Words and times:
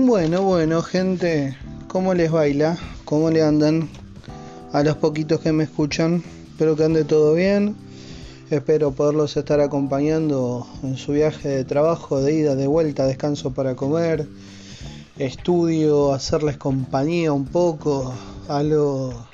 Bueno, 0.00 0.42
bueno, 0.42 0.80
gente, 0.80 1.56
¿cómo 1.88 2.14
les 2.14 2.30
baila? 2.30 2.78
¿Cómo 3.04 3.30
le 3.30 3.42
andan? 3.42 3.88
A 4.72 4.84
los 4.84 4.96
poquitos 4.96 5.40
que 5.40 5.50
me 5.50 5.64
escuchan, 5.64 6.22
espero 6.50 6.76
que 6.76 6.84
ande 6.84 7.04
todo 7.04 7.34
bien. 7.34 7.74
Espero 8.48 8.92
poderlos 8.92 9.36
estar 9.36 9.60
acompañando 9.60 10.68
en 10.84 10.96
su 10.96 11.12
viaje 11.12 11.48
de 11.48 11.64
trabajo, 11.64 12.20
de 12.20 12.32
ida, 12.32 12.54
de 12.54 12.68
vuelta, 12.68 13.06
descanso 13.06 13.52
para 13.52 13.74
comer, 13.74 14.28
estudio, 15.18 16.12
hacerles 16.12 16.58
compañía 16.58 17.32
un 17.32 17.46
poco, 17.46 18.14
algo, 18.46 19.26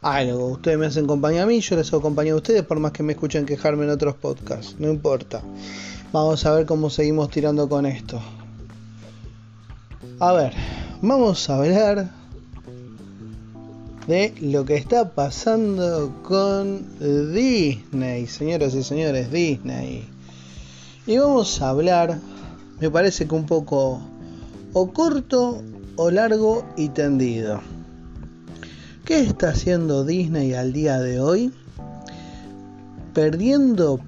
algo. 0.00 0.48
Ustedes 0.48 0.78
me 0.78 0.86
hacen 0.86 1.06
compañía 1.06 1.44
a 1.44 1.46
mí, 1.46 1.60
yo 1.60 1.76
les 1.76 1.92
hago 1.92 2.02
compañía 2.02 2.32
a 2.32 2.36
ustedes, 2.36 2.64
por 2.64 2.80
más 2.80 2.90
que 2.90 3.04
me 3.04 3.12
escuchen 3.12 3.46
quejarme 3.46 3.84
en 3.84 3.90
otros 3.90 4.16
podcasts, 4.16 4.74
no 4.80 4.90
importa. 4.90 5.42
Vamos 6.12 6.44
a 6.44 6.54
ver 6.54 6.66
cómo 6.66 6.90
seguimos 6.90 7.30
tirando 7.30 7.68
con 7.68 7.86
esto. 7.86 8.20
A 10.22 10.32
ver, 10.34 10.52
vamos 11.00 11.50
a 11.50 11.56
hablar 11.56 12.08
de 14.06 14.32
lo 14.40 14.64
que 14.64 14.76
está 14.76 15.10
pasando 15.10 16.14
con 16.22 16.86
Disney, 17.34 18.28
señoras 18.28 18.72
y 18.76 18.84
señores, 18.84 19.32
Disney. 19.32 20.04
Y 21.08 21.18
vamos 21.18 21.60
a 21.60 21.70
hablar, 21.70 22.20
me 22.78 22.88
parece 22.88 23.26
que 23.26 23.34
un 23.34 23.46
poco 23.46 24.00
o 24.72 24.92
corto 24.92 25.60
o 25.96 26.10
largo 26.12 26.64
y 26.76 26.90
tendido. 26.90 27.60
¿Qué 29.04 29.22
está 29.22 29.48
haciendo 29.48 30.04
Disney 30.04 30.54
al 30.54 30.72
día 30.72 31.00
de 31.00 31.18
hoy? 31.18 31.52
Perdiendo 33.12 33.98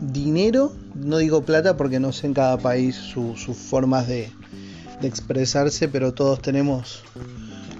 dinero, 0.00 0.72
no 0.96 1.18
digo 1.18 1.42
plata 1.42 1.76
porque 1.76 2.00
no 2.00 2.10
sé 2.10 2.26
en 2.26 2.34
cada 2.34 2.58
país 2.58 2.96
sus 2.96 3.56
formas 3.56 4.08
de, 4.08 4.32
de 5.00 5.08
expresarse, 5.08 5.88
pero 5.88 6.12
todos 6.12 6.42
tenemos 6.42 7.02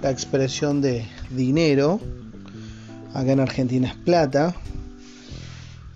la 0.01 0.09
expresión 0.09 0.81
de 0.81 1.05
dinero, 1.29 1.99
acá 3.13 3.31
en 3.31 3.39
Argentina 3.39 3.89
es 3.89 3.95
plata, 3.95 4.55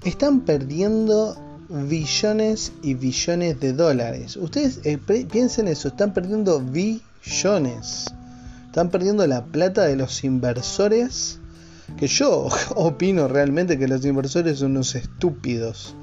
están 0.04 0.42
perdiendo 0.42 1.36
billones 1.70 2.72
y 2.84 2.94
billones 2.94 3.60
de 3.60 3.74
dólares. 3.74 4.38
Ustedes 4.38 4.80
eh, 4.84 4.98
piensen 4.98 5.68
eso, 5.68 5.88
están 5.88 6.14
perdiendo 6.14 6.62
billones. 6.62 8.06
Están 8.68 8.90
perdiendo 8.90 9.26
la 9.26 9.46
plata 9.46 9.86
de 9.86 9.96
los 9.96 10.24
inversores. 10.24 11.40
Que 11.98 12.08
yo 12.08 12.50
opino 12.76 13.28
realmente 13.28 13.80
que 13.80 13.88
los 13.88 14.04
inversores 14.06 14.60
son 14.60 14.72
unos 14.72 14.96
estúpidos. 14.96 15.96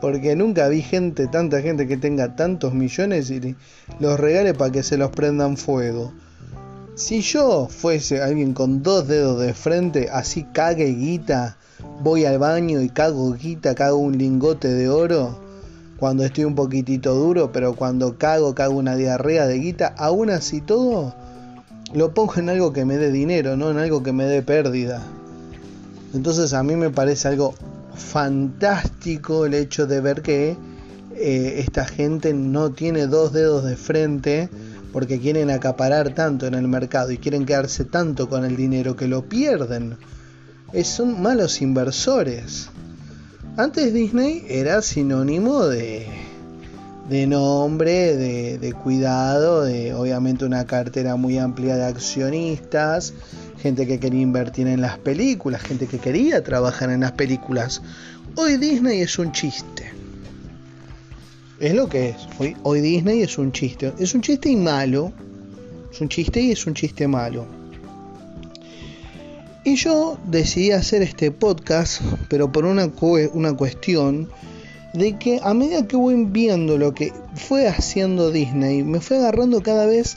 Porque 0.00 0.36
nunca 0.36 0.68
vi 0.68 0.82
gente, 0.82 1.26
tanta 1.26 1.60
gente 1.60 1.88
que 1.88 1.96
tenga 1.96 2.36
tantos 2.36 2.74
millones 2.74 3.30
y 3.30 3.56
los 3.98 4.18
regale 4.18 4.54
para 4.54 4.70
que 4.70 4.82
se 4.82 4.96
los 4.96 5.10
prendan 5.10 5.56
fuego. 5.56 6.12
Si 6.94 7.20
yo 7.20 7.68
fuese 7.70 8.22
alguien 8.22 8.54
con 8.54 8.82
dos 8.82 9.06
dedos 9.06 9.40
de 9.40 9.54
frente, 9.54 10.08
así 10.10 10.44
cague 10.52 10.86
guita, 10.86 11.56
voy 12.02 12.24
al 12.24 12.38
baño 12.38 12.80
y 12.80 12.88
cago 12.88 13.32
guita, 13.34 13.74
cago 13.74 13.98
un 13.98 14.18
lingote 14.18 14.68
de 14.68 14.88
oro, 14.88 15.38
cuando 15.98 16.24
estoy 16.24 16.44
un 16.44 16.54
poquitito 16.54 17.14
duro, 17.14 17.52
pero 17.52 17.74
cuando 17.74 18.18
cago, 18.18 18.54
cago 18.54 18.76
una 18.76 18.96
diarrea 18.96 19.46
de 19.46 19.58
guita, 19.58 19.94
aún 19.96 20.30
así 20.30 20.60
todo, 20.60 21.14
lo 21.92 22.14
pongo 22.14 22.34
en 22.36 22.48
algo 22.50 22.72
que 22.72 22.84
me 22.84 22.96
dé 22.96 23.10
dinero, 23.10 23.56
no 23.56 23.70
en 23.70 23.78
algo 23.78 24.02
que 24.02 24.12
me 24.12 24.24
dé 24.24 24.42
pérdida. 24.42 25.02
Entonces 26.14 26.52
a 26.52 26.62
mí 26.62 26.76
me 26.76 26.90
parece 26.90 27.28
algo 27.28 27.54
fantástico 27.98 29.44
el 29.44 29.54
hecho 29.54 29.86
de 29.86 30.00
ver 30.00 30.22
que 30.22 30.56
eh, 31.16 31.54
esta 31.58 31.84
gente 31.84 32.32
no 32.32 32.70
tiene 32.70 33.06
dos 33.06 33.32
dedos 33.32 33.64
de 33.64 33.76
frente 33.76 34.48
porque 34.92 35.18
quieren 35.18 35.50
acaparar 35.50 36.14
tanto 36.14 36.46
en 36.46 36.54
el 36.54 36.68
mercado 36.68 37.10
y 37.10 37.18
quieren 37.18 37.44
quedarse 37.44 37.84
tanto 37.84 38.28
con 38.28 38.44
el 38.44 38.56
dinero 38.56 38.96
que 38.96 39.08
lo 39.08 39.28
pierden. 39.28 39.96
son 40.84 41.20
malos 41.20 41.60
inversores. 41.60 42.70
Antes 43.56 43.92
Disney 43.92 44.44
era 44.48 44.80
sinónimo 44.82 45.66
de, 45.66 46.06
de 47.08 47.26
nombre, 47.26 48.16
de, 48.16 48.58
de 48.58 48.72
cuidado, 48.72 49.64
de 49.64 49.94
obviamente 49.94 50.44
una 50.44 50.64
cartera 50.66 51.16
muy 51.16 51.38
amplia 51.38 51.76
de 51.76 51.84
accionistas, 51.84 53.12
gente 53.60 53.86
que 53.86 53.98
quería 53.98 54.20
invertir 54.20 54.66
en 54.68 54.80
las 54.80 54.98
películas, 54.98 55.62
gente 55.62 55.86
que 55.86 55.98
quería 55.98 56.42
trabajar 56.42 56.90
en 56.90 57.00
las 57.00 57.12
películas. 57.12 57.82
Hoy 58.36 58.56
Disney 58.56 59.00
es 59.00 59.18
un 59.18 59.32
chiste. 59.32 59.90
Es 61.60 61.74
lo 61.74 61.88
que 61.88 62.10
es. 62.10 62.16
Hoy, 62.62 62.80
Disney 62.80 63.22
es 63.22 63.36
un 63.36 63.50
chiste. 63.50 63.92
Es 63.98 64.14
un 64.14 64.20
chiste 64.22 64.48
y 64.48 64.56
malo. 64.56 65.12
Es 65.92 66.00
un 66.00 66.08
chiste 66.08 66.40
y 66.40 66.52
es 66.52 66.66
un 66.66 66.74
chiste 66.74 67.08
malo. 67.08 67.46
Y 69.64 69.74
yo 69.74 70.18
decidí 70.24 70.70
hacer 70.70 71.02
este 71.02 71.32
podcast, 71.32 72.00
pero 72.28 72.52
por 72.52 72.64
una, 72.64 72.90
una 73.32 73.56
cuestión 73.56 74.28
de 74.94 75.18
que 75.18 75.40
a 75.42 75.52
medida 75.52 75.86
que 75.86 75.96
voy 75.96 76.24
viendo 76.26 76.78
lo 76.78 76.94
que 76.94 77.12
fue 77.34 77.66
haciendo 77.66 78.30
Disney, 78.30 78.84
me 78.84 79.00
fue 79.00 79.18
agarrando 79.18 79.60
cada 79.60 79.86
vez 79.86 80.16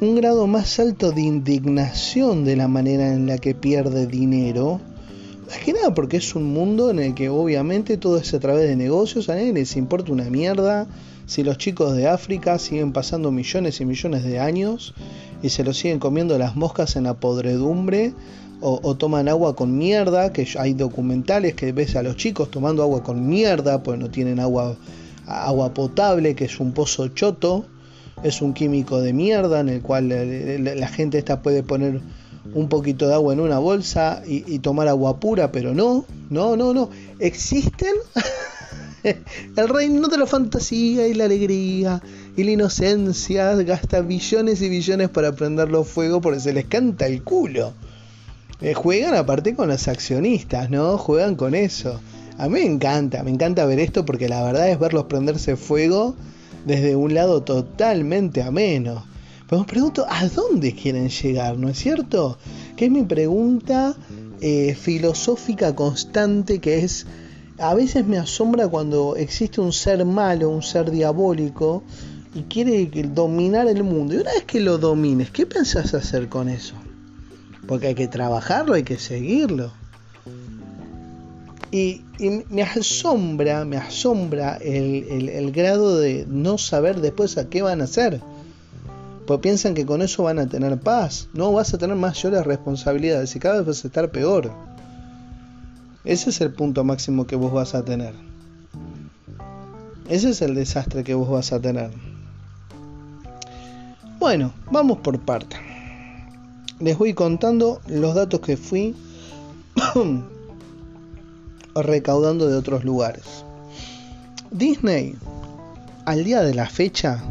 un 0.00 0.14
grado 0.14 0.46
más 0.46 0.78
alto 0.78 1.10
de 1.10 1.22
indignación 1.22 2.44
de 2.44 2.54
la 2.54 2.68
manera 2.68 3.12
en 3.12 3.26
la 3.26 3.38
que 3.38 3.54
pierde 3.54 4.06
dinero. 4.06 4.80
Más 5.48 5.58
que 5.58 5.72
nada 5.72 5.92
porque 5.92 6.18
es 6.18 6.36
un 6.36 6.52
mundo 6.52 6.90
en 6.90 7.00
el 7.00 7.14
que 7.14 7.28
obviamente 7.28 7.96
todo 7.96 8.18
es 8.18 8.32
a 8.32 8.38
través 8.38 8.68
de 8.68 8.76
negocios, 8.76 9.28
a 9.28 9.34
nadie 9.34 9.52
les 9.52 9.76
importa 9.76 10.12
una 10.12 10.30
mierda. 10.30 10.86
Si 11.26 11.42
los 11.42 11.58
chicos 11.58 11.96
de 11.96 12.06
África 12.06 12.58
siguen 12.60 12.92
pasando 12.92 13.32
millones 13.32 13.80
y 13.80 13.86
millones 13.86 14.22
de 14.22 14.38
años 14.38 14.94
y 15.42 15.48
se 15.48 15.64
los 15.64 15.76
siguen 15.76 15.98
comiendo 15.98 16.38
las 16.38 16.54
moscas 16.54 16.94
en 16.94 17.04
la 17.04 17.14
podredumbre 17.14 18.14
o, 18.60 18.96
toman 18.96 19.28
agua 19.28 19.54
con 19.54 19.78
mierda, 19.78 20.32
que 20.32 20.46
hay 20.58 20.74
documentales 20.74 21.54
que 21.54 21.72
ves 21.72 21.94
a 21.96 22.02
los 22.02 22.16
chicos 22.16 22.50
tomando 22.50 22.82
agua 22.82 23.04
con 23.04 23.28
mierda, 23.28 23.82
pues 23.82 23.98
no 24.00 24.10
tienen 24.10 24.40
agua, 24.40 24.76
agua 25.26 25.74
potable, 25.74 26.34
que 26.34 26.46
es 26.46 26.58
un 26.58 26.72
pozo 26.72 27.06
choto, 27.08 27.66
es 28.22 28.42
un 28.42 28.52
químico 28.54 29.00
de 29.00 29.12
mierda 29.12 29.60
en 29.60 29.68
el 29.68 29.82
cual 29.82 30.08
la 30.08 30.88
gente 30.88 31.18
esta 31.18 31.42
puede 31.42 31.62
poner 31.62 32.00
un 32.54 32.68
poquito 32.68 33.08
de 33.08 33.14
agua 33.14 33.32
en 33.32 33.40
una 33.40 33.58
bolsa 33.58 34.22
y, 34.26 34.58
tomar 34.60 34.88
agua 34.88 35.20
pura, 35.20 35.52
pero 35.52 35.74
no, 35.74 36.04
no, 36.30 36.56
no, 36.56 36.72
no. 36.72 36.90
Existen 37.18 37.94
el 39.02 39.68
reino 39.68 40.08
de 40.08 40.18
la 40.18 40.26
fantasía 40.26 41.06
y 41.06 41.14
la 41.14 41.24
alegría 41.24 42.02
y 42.36 42.44
la 42.44 42.50
inocencia. 42.52 43.54
Gasta 43.56 44.00
billones 44.00 44.62
y 44.62 44.68
billones 44.68 45.08
para 45.10 45.32
prenderlo 45.32 45.84
fuego 45.84 46.20
porque 46.20 46.40
se 46.40 46.52
les 46.52 46.66
canta 46.66 47.06
el 47.06 47.22
culo. 47.22 47.72
Eh, 48.60 48.74
juegan 48.74 49.14
aparte 49.14 49.54
con 49.54 49.68
los 49.68 49.86
accionistas, 49.86 50.68
¿no? 50.70 50.98
Juegan 50.98 51.36
con 51.36 51.54
eso. 51.54 52.00
A 52.38 52.48
mí 52.48 52.54
me 52.54 52.64
encanta, 52.64 53.22
me 53.22 53.30
encanta 53.30 53.66
ver 53.66 53.78
esto 53.78 54.04
porque 54.04 54.28
la 54.28 54.42
verdad 54.42 54.68
es 54.68 54.78
verlos 54.78 55.04
prenderse 55.04 55.56
fuego 55.56 56.16
desde 56.68 56.94
un 56.94 57.14
lado 57.14 57.42
totalmente 57.42 58.42
ameno. 58.42 59.06
Pero 59.48 59.62
me 59.62 59.66
pregunto, 59.66 60.04
¿a 60.06 60.28
dónde 60.28 60.74
quieren 60.74 61.08
llegar? 61.08 61.56
¿No 61.56 61.70
es 61.70 61.78
cierto? 61.78 62.38
Que 62.76 62.84
es 62.84 62.90
mi 62.90 63.02
pregunta 63.04 63.96
eh, 64.42 64.76
filosófica 64.78 65.74
constante 65.74 66.58
que 66.58 66.84
es, 66.84 67.06
a 67.58 67.74
veces 67.74 68.06
me 68.06 68.18
asombra 68.18 68.68
cuando 68.68 69.16
existe 69.16 69.62
un 69.62 69.72
ser 69.72 70.04
malo, 70.04 70.50
un 70.50 70.62
ser 70.62 70.90
diabólico, 70.90 71.82
y 72.34 72.42
quiere 72.42 72.84
dominar 73.14 73.66
el 73.66 73.82
mundo. 73.82 74.12
Y 74.12 74.18
una 74.18 74.32
vez 74.32 74.44
que 74.44 74.60
lo 74.60 74.76
domines, 74.76 75.30
¿qué 75.30 75.46
pensás 75.46 75.94
hacer 75.94 76.28
con 76.28 76.50
eso? 76.50 76.74
Porque 77.66 77.86
hay 77.86 77.94
que 77.94 78.08
trabajarlo, 78.08 78.74
hay 78.74 78.82
que 78.82 78.98
seguirlo. 78.98 79.72
Y, 81.70 82.02
me 82.50 82.62
asombra, 82.62 83.64
me 83.64 83.76
asombra 83.76 84.56
el, 84.56 85.52
grado 85.52 85.98
de 85.98 86.24
no 86.26 86.56
saber 86.58 87.00
después 87.00 87.36
a 87.36 87.48
qué 87.48 87.62
van 87.62 87.80
a 87.80 87.84
hacer. 87.84 88.20
Pues 89.26 89.40
piensan 89.40 89.74
que 89.74 89.84
con 89.84 90.00
eso 90.00 90.22
van 90.22 90.38
a 90.38 90.48
tener 90.48 90.78
paz. 90.78 91.28
No, 91.34 91.52
vas 91.52 91.74
a 91.74 91.78
tener 91.78 91.96
mayores 91.96 92.46
responsabilidades 92.46 93.36
y 93.36 93.38
cada 93.38 93.58
vez 93.58 93.66
vas 93.66 93.84
a 93.84 93.88
estar 93.88 94.10
peor. 94.10 94.50
Ese 96.04 96.30
es 96.30 96.40
el 96.40 96.52
punto 96.52 96.84
máximo 96.84 97.26
que 97.26 97.36
vos 97.36 97.52
vas 97.52 97.74
a 97.74 97.84
tener. 97.84 98.14
Ese 100.08 100.30
es 100.30 100.40
el 100.40 100.54
desastre 100.54 101.04
que 101.04 101.12
vos 101.12 101.28
vas 101.28 101.52
a 101.52 101.60
tener. 101.60 101.90
Bueno, 104.18 104.54
vamos 104.72 104.98
por 104.98 105.20
parte. 105.20 105.56
Les 106.80 106.96
voy 106.96 107.12
contando 107.12 107.82
los 107.86 108.14
datos 108.14 108.40
que 108.40 108.56
fui 108.56 108.96
recaudando 111.82 112.48
de 112.48 112.56
otros 112.56 112.84
lugares. 112.84 113.24
Disney, 114.50 115.16
al 116.04 116.24
día 116.24 116.42
de 116.42 116.54
la 116.54 116.68
fecha, 116.68 117.22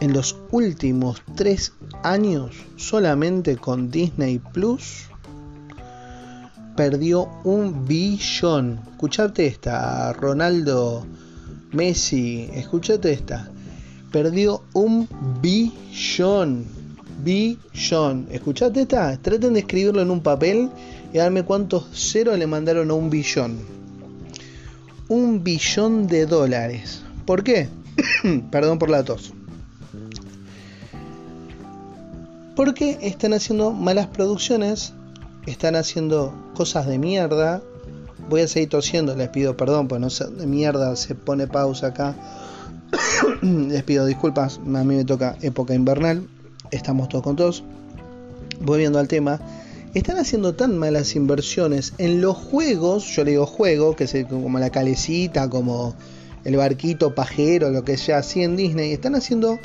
en 0.00 0.12
los 0.12 0.36
últimos 0.50 1.22
tres 1.36 1.72
años, 2.02 2.56
solamente 2.76 3.56
con 3.56 3.90
Disney 3.90 4.38
Plus, 4.38 5.08
perdió 6.76 7.28
un 7.44 7.86
billón. 7.86 8.80
Escuchate 8.92 9.46
esta, 9.46 10.12
Ronaldo, 10.12 11.06
Messi, 11.72 12.48
escuchate 12.54 13.12
esta. 13.12 13.50
perdió 14.10 14.64
un 14.74 15.08
billón. 15.40 16.66
Billón. 17.22 18.26
¿Escuchaste 18.30 18.82
esta? 18.82 19.16
Traten 19.16 19.54
de 19.54 19.60
escribirlo 19.60 20.02
en 20.02 20.10
un 20.10 20.20
papel 20.20 20.70
y 21.12 21.18
darme 21.18 21.44
cuántos 21.44 21.86
ceros 21.92 22.38
le 22.38 22.46
mandaron 22.46 22.90
a 22.90 22.94
un 22.94 23.10
billón. 23.10 23.58
Un 25.08 25.44
billón 25.44 26.06
de 26.06 26.26
dólares. 26.26 27.02
¿Por 27.26 27.42
qué? 27.42 27.68
Perdón 28.50 28.78
por 28.78 28.90
la 28.90 29.04
tos. 29.04 29.32
Porque 32.56 32.98
están 33.02 33.32
haciendo 33.32 33.72
malas 33.72 34.06
producciones, 34.06 34.92
están 35.46 35.74
haciendo 35.76 36.34
cosas 36.54 36.86
de 36.86 36.98
mierda. 36.98 37.62
Voy 38.28 38.42
a 38.42 38.48
seguir 38.48 38.68
tosiendo, 38.68 39.16
les 39.16 39.28
pido 39.30 39.56
perdón, 39.56 39.88
pues 39.88 40.00
no 40.00 40.10
sé, 40.10 40.26
de 40.26 40.46
mierda 40.46 40.94
se 40.96 41.14
pone 41.14 41.46
pausa 41.46 41.88
acá. 41.88 42.14
les 43.42 43.82
pido 43.82 44.06
disculpas, 44.06 44.58
a 44.58 44.84
mí 44.84 44.94
me 44.94 45.04
toca 45.04 45.36
época 45.42 45.74
invernal, 45.74 46.26
estamos 46.70 47.08
todos 47.08 47.24
con 47.24 47.36
todos. 47.36 47.64
Volviendo 48.60 48.98
al 48.98 49.08
tema, 49.08 49.40
están 49.94 50.18
haciendo 50.18 50.54
tan 50.54 50.78
malas 50.78 51.16
inversiones 51.16 51.92
en 51.98 52.20
los 52.22 52.36
juegos, 52.36 53.04
yo 53.14 53.24
le 53.24 53.32
digo 53.32 53.46
juego, 53.46 53.94
que 53.94 54.04
es 54.04 54.14
como 54.26 54.58
la 54.58 54.70
calecita, 54.70 55.50
como 55.50 55.94
el 56.44 56.56
barquito 56.56 57.14
pajero, 57.14 57.70
lo 57.70 57.84
que 57.84 57.96
sea 57.96 58.18
así 58.18 58.42
en 58.42 58.56
Disney, 58.56 58.92
están 58.92 59.14
haciendo 59.14 59.58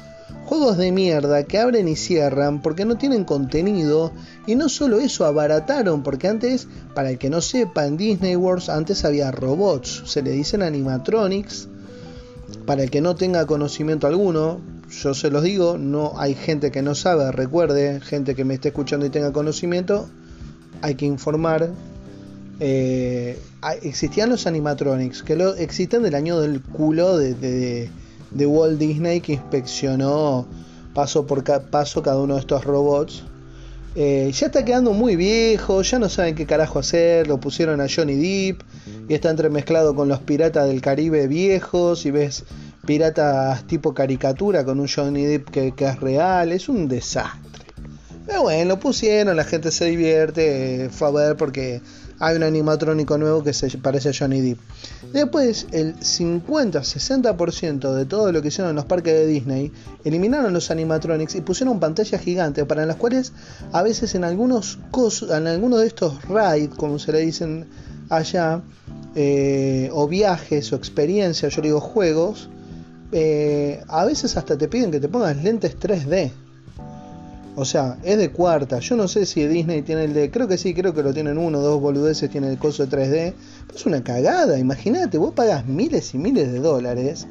juegos 0.46 0.78
de 0.78 0.92
mierda 0.92 1.44
que 1.44 1.58
abren 1.58 1.88
y 1.88 1.96
cierran 1.96 2.62
porque 2.62 2.84
no 2.84 2.98
tienen 2.98 3.24
contenido 3.24 4.12
y 4.46 4.56
no 4.56 4.68
solo 4.68 5.00
eso, 5.00 5.26
abarataron 5.26 6.04
porque 6.04 6.28
antes, 6.28 6.68
para 6.94 7.12
el 7.12 7.18
que 7.18 7.30
no 7.30 7.40
sepa, 7.40 7.86
en 7.86 7.96
Disney 7.96 8.36
World 8.36 8.70
antes 8.70 9.06
había 9.06 9.32
robots, 9.32 10.04
se 10.06 10.22
le 10.22 10.32
dicen 10.32 10.62
animatronics, 10.62 11.70
para 12.66 12.84
el 12.84 12.92
que 12.92 13.02
no 13.02 13.16
tenga 13.16 13.46
conocimiento 13.46 14.08
alguno, 14.08 14.60
yo 14.90 15.14
se 15.14 15.30
los 15.30 15.44
digo, 15.44 15.78
no 15.78 16.14
hay 16.18 16.36
gente 16.36 16.72
que 16.72 16.82
no 16.82 16.96
sabe, 16.96 17.32
recuerde, 17.32 18.00
gente 18.02 18.36
que 18.36 18.46
me 18.46 18.56
esté 18.56 18.70
escuchando 18.70 19.06
y 19.06 19.10
tenga 19.10 19.32
conocimiento, 19.32 20.10
hay 20.82 20.96
que 20.96 21.06
informar. 21.06 21.72
Eh, 22.60 23.40
existían 23.84 24.30
los 24.30 24.48
animatronics, 24.48 25.24
que 25.24 25.36
lo, 25.36 25.56
existen 25.56 26.04
del 26.04 26.16
año 26.16 26.40
del 26.40 26.62
culo 26.62 27.18
de 27.18 27.90
Walt 28.32 28.80
Disney 28.80 29.22
que 29.22 29.34
inspeccionó 29.34 30.48
paso 30.98 31.28
por 31.28 31.44
paso 31.44 32.02
cada 32.02 32.20
uno 32.20 32.34
de 32.34 32.40
estos 32.40 32.64
robots. 32.64 33.24
Eh, 33.94 34.32
ya 34.34 34.48
está 34.48 34.66
quedando 34.66 34.94
muy 34.94 35.16
viejo, 35.16 35.84
ya 35.84 36.00
no 36.00 36.10
saben 36.10 36.34
qué 36.34 36.48
carajo 36.48 36.80
hacer, 36.80 37.28
lo 37.28 37.40
pusieron 37.40 37.82
a 37.82 37.86
Johnny 37.88 38.16
Depp 38.16 38.64
y 39.08 39.14
está 39.14 39.30
entremezclado 39.30 39.96
con 39.96 40.08
los 40.08 40.20
piratas 40.20 40.68
del 40.68 40.82
Caribe 40.82 41.28
viejos 41.28 42.06
y 42.06 42.12
ves 42.12 42.46
piratas 42.86 43.68
tipo 43.68 43.94
caricatura 43.94 44.64
con 44.64 44.80
un 44.80 44.88
Johnny 44.88 45.26
Depp 45.26 45.50
que, 45.50 45.74
es 45.78 46.00
real, 46.00 46.52
es 46.52 46.70
un 46.70 46.88
desastre. 46.88 47.66
Pero 48.26 48.44
bueno, 48.44 48.66
lo 48.70 48.80
pusieron, 48.80 49.36
la 49.36 49.44
gente 49.44 49.72
se 49.72 49.86
divierte, 49.86 50.90
fue 50.92 51.08
a 51.10 51.12
ver 51.12 51.38
porque 51.38 51.82
hay 52.20 52.36
un 52.36 52.44
animatrónico 52.44 53.18
nuevo 53.18 53.44
que 53.44 53.54
se 53.54 53.70
parece 53.78 54.10
a 54.10 54.14
Johnny 54.18 54.42
Depp. 54.42 54.60
Después, 55.14 55.68
el 55.72 55.96
50-60% 55.98 57.94
de 57.94 58.06
todo 58.06 58.32
lo 58.32 58.42
que 58.42 58.48
hicieron 58.48 58.72
en 58.72 58.76
los 58.76 58.86
parques 58.86 59.14
de 59.14 59.28
Disney, 59.28 59.72
eliminaron 60.04 60.54
los 60.54 60.72
animatronics 60.72 61.36
y 61.36 61.42
pusieron 61.42 61.80
pantallas 61.80 62.22
gigantes 62.22 62.66
para 62.66 62.86
las 62.86 62.96
cuales 62.96 63.34
a 63.72 63.84
veces 63.84 64.16
en 64.16 64.24
algunos, 64.24 64.80
en 65.30 65.48
algunos 65.48 65.82
de 65.82 65.88
estos 65.88 66.24
rides, 66.26 66.70
como 66.76 67.00
se 67.00 67.12
le 67.12 67.20
dicen 67.20 67.68
allá, 68.10 68.62
eh, 69.16 69.90
o 69.94 70.08
viajes 70.08 70.72
o 70.72 70.76
experiencias, 70.76 71.56
yo 71.56 71.62
digo 71.62 71.80
juegos, 71.80 72.50
eh, 73.12 73.82
a 73.88 74.06
veces 74.06 74.38
hasta 74.38 74.58
te 74.58 74.68
piden 74.68 74.92
que 74.92 75.00
te 75.00 75.08
pongas 75.08 75.42
lentes 75.44 75.78
3D. 75.80 76.32
O 77.56 77.66
sea, 77.66 77.98
es 78.04 78.20
de 78.20 78.30
cuarta. 78.30 78.78
Yo 78.80 78.96
no 78.96 79.08
sé 79.08 79.26
si 79.26 79.48
Disney 79.48 79.82
tiene 79.82 80.04
el 80.04 80.14
de. 80.14 80.30
Creo 80.30 80.48
que 80.48 80.60
sí, 80.60 80.76
creo 80.76 80.94
que 80.94 81.02
lo 81.02 81.12
tienen 81.12 81.40
uno, 81.40 81.60
dos 81.60 81.82
boludeces, 81.82 82.30
tiene 82.30 82.52
el 82.52 82.60
coso 82.60 82.86
de 82.86 82.96
3D. 82.96 83.34
es 83.74 83.86
una 83.88 84.04
cagada, 84.04 84.60
imagínate, 84.60 85.18
vos 85.18 85.34
pagas 85.34 85.66
miles 85.66 86.14
y 86.14 86.20
miles 86.20 86.52
de 86.52 86.60
dólares. 86.60 87.26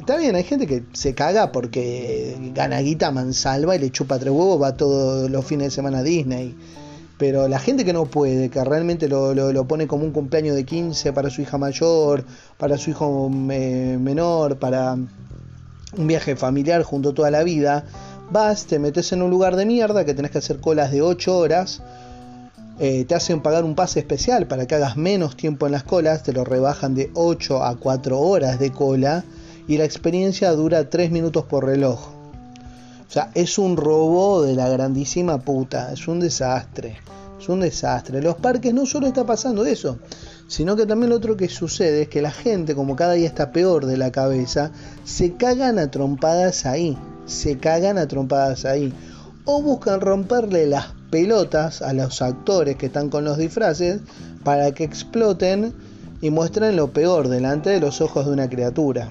Está 0.00 0.16
bien, 0.16 0.34
hay 0.34 0.42
gente 0.42 0.66
que 0.66 0.82
se 0.92 1.14
caga 1.14 1.52
porque 1.52 2.36
gana 2.52 2.80
guita 2.80 3.12
mansalva 3.12 3.76
y 3.76 3.78
le 3.78 3.90
chupa 3.90 4.18
tres 4.18 4.32
huevos, 4.32 4.60
va 4.60 4.76
todos 4.76 5.30
los 5.30 5.44
fines 5.44 5.66
de 5.66 5.70
semana 5.70 5.98
a 5.98 6.02
Disney. 6.02 6.56
Pero 7.20 7.48
la 7.48 7.58
gente 7.58 7.84
que 7.84 7.92
no 7.92 8.06
puede, 8.06 8.48
que 8.48 8.64
realmente 8.64 9.06
lo, 9.06 9.34
lo, 9.34 9.64
pone 9.68 9.86
como 9.86 10.04
un 10.04 10.10
cumpleaños 10.10 10.56
de 10.56 10.64
15 10.64 11.12
para 11.12 11.28
su 11.28 11.42
hija 11.42 11.58
mayor, 11.58 12.24
para 12.56 12.78
su 12.78 12.88
hijo 12.88 13.28
menor, 13.28 14.58
para 14.58 14.94
un 14.94 16.06
viaje 16.06 16.34
familiar 16.34 16.82
junto 16.82 17.12
toda 17.12 17.30
la 17.30 17.42
vida, 17.42 17.84
vas, 18.30 18.64
te 18.64 18.78
metes 18.78 19.12
en 19.12 19.20
un 19.20 19.28
lugar 19.28 19.56
de 19.56 19.66
mierda 19.66 20.06
que 20.06 20.14
tenés 20.14 20.30
que 20.30 20.38
hacer 20.38 20.60
colas 20.60 20.92
de 20.92 21.02
8 21.02 21.36
horas, 21.36 21.82
eh, 22.78 23.04
te 23.04 23.14
hacen 23.14 23.42
pagar 23.42 23.64
un 23.64 23.74
pase 23.74 24.00
especial 24.00 24.46
para 24.46 24.66
que 24.66 24.76
hagas 24.76 24.96
menos 24.96 25.36
tiempo 25.36 25.66
en 25.66 25.72
las 25.72 25.82
colas, 25.82 26.22
te 26.22 26.32
lo 26.32 26.46
rebajan 26.46 26.94
de 26.94 27.10
8 27.12 27.62
a 27.62 27.76
4 27.76 28.18
horas 28.18 28.58
de 28.58 28.72
cola 28.72 29.24
y 29.68 29.76
la 29.76 29.84
experiencia 29.84 30.52
dura 30.52 30.88
3 30.88 31.10
minutos 31.10 31.44
por 31.44 31.66
reloj. 31.66 32.19
O 33.10 33.12
sea, 33.12 33.30
es 33.34 33.58
un 33.58 33.76
robo 33.76 34.40
de 34.42 34.54
la 34.54 34.68
grandísima 34.68 35.38
puta, 35.38 35.92
es 35.92 36.08
un 36.08 36.20
desastre, 36.20 36.96
es 37.38 37.48
un 37.48 37.60
desastre. 37.60 38.22
los 38.22 38.36
parques 38.36 38.72
no 38.72 38.86
solo 38.86 39.08
está 39.08 39.26
pasando 39.26 39.66
eso, 39.66 39.98
sino 40.46 40.76
que 40.76 40.86
también 40.86 41.10
lo 41.10 41.16
otro 41.16 41.36
que 41.36 41.48
sucede 41.48 42.02
es 42.02 42.08
que 42.08 42.22
la 42.22 42.30
gente, 42.30 42.74
como 42.74 42.96
cada 42.96 43.14
día 43.14 43.26
está 43.26 43.50
peor 43.50 43.84
de 43.84 43.96
la 43.96 44.12
cabeza, 44.12 44.70
se 45.04 45.34
cagan 45.34 45.78
a 45.78 45.90
trompadas 45.90 46.64
ahí 46.64 46.96
se 47.30 47.58
cagan 47.58 47.96
a 47.96 48.08
trompadas 48.08 48.64
ahí. 48.64 48.92
O 49.44 49.62
buscan 49.62 50.00
romperle 50.00 50.66
las 50.66 50.88
pelotas 51.10 51.80
a 51.80 51.92
los 51.92 52.20
actores 52.20 52.76
que 52.76 52.86
están 52.86 53.08
con 53.08 53.24
los 53.24 53.38
disfraces 53.38 54.00
para 54.44 54.72
que 54.72 54.84
exploten 54.84 55.72
y 56.20 56.30
muestren 56.30 56.76
lo 56.76 56.92
peor 56.92 57.28
delante 57.28 57.70
de 57.70 57.80
los 57.80 58.00
ojos 58.00 58.26
de 58.26 58.32
una 58.32 58.50
criatura. 58.50 59.10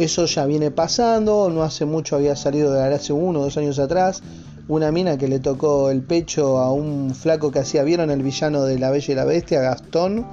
Eso 0.00 0.24
ya 0.24 0.46
viene 0.46 0.70
pasando, 0.70 1.50
no 1.50 1.62
hace 1.62 1.84
mucho 1.84 2.16
había 2.16 2.34
salido 2.34 2.72
de 2.72 2.82
hace 2.82 3.12
uno 3.12 3.40
o 3.40 3.42
dos 3.42 3.58
años 3.58 3.78
atrás 3.78 4.22
una 4.66 4.90
mina 4.90 5.18
que 5.18 5.28
le 5.28 5.40
tocó 5.40 5.90
el 5.90 6.00
pecho 6.00 6.58
a 6.58 6.72
un 6.72 7.14
flaco 7.14 7.50
que 7.50 7.58
hacía, 7.58 7.82
¿vieron 7.82 8.10
el 8.10 8.22
villano 8.22 8.62
de 8.62 8.78
La 8.78 8.90
Bella 8.90 9.12
y 9.12 9.14
la 9.14 9.26
Bestia, 9.26 9.60
Gastón? 9.60 10.24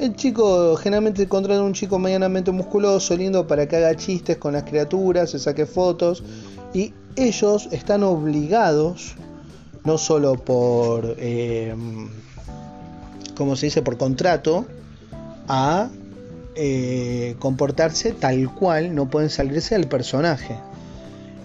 El 0.00 0.16
chico 0.16 0.76
generalmente 0.76 1.24
encuentra 1.24 1.60
un 1.60 1.74
chico 1.74 1.98
medianamente 1.98 2.52
musculoso, 2.52 3.14
lindo 3.14 3.46
para 3.46 3.68
que 3.68 3.76
haga 3.76 3.94
chistes 3.96 4.38
con 4.38 4.54
las 4.54 4.62
criaturas, 4.62 5.28
se 5.28 5.38
saque 5.38 5.66
fotos 5.66 6.22
y 6.72 6.94
ellos 7.14 7.68
están 7.70 8.04
obligados, 8.04 9.16
no 9.84 9.98
solo 9.98 10.36
por, 10.36 11.16
eh, 11.18 11.74
como 13.36 13.56
se 13.56 13.66
dice, 13.66 13.82
por 13.82 13.98
contrato, 13.98 14.64
a 15.48 15.90
eh, 16.54 17.34
comportarse 17.38 18.12
tal 18.12 18.54
cual, 18.54 18.94
no 18.94 19.08
pueden 19.08 19.30
salirse 19.30 19.74
del 19.74 19.88
personaje. 19.88 20.56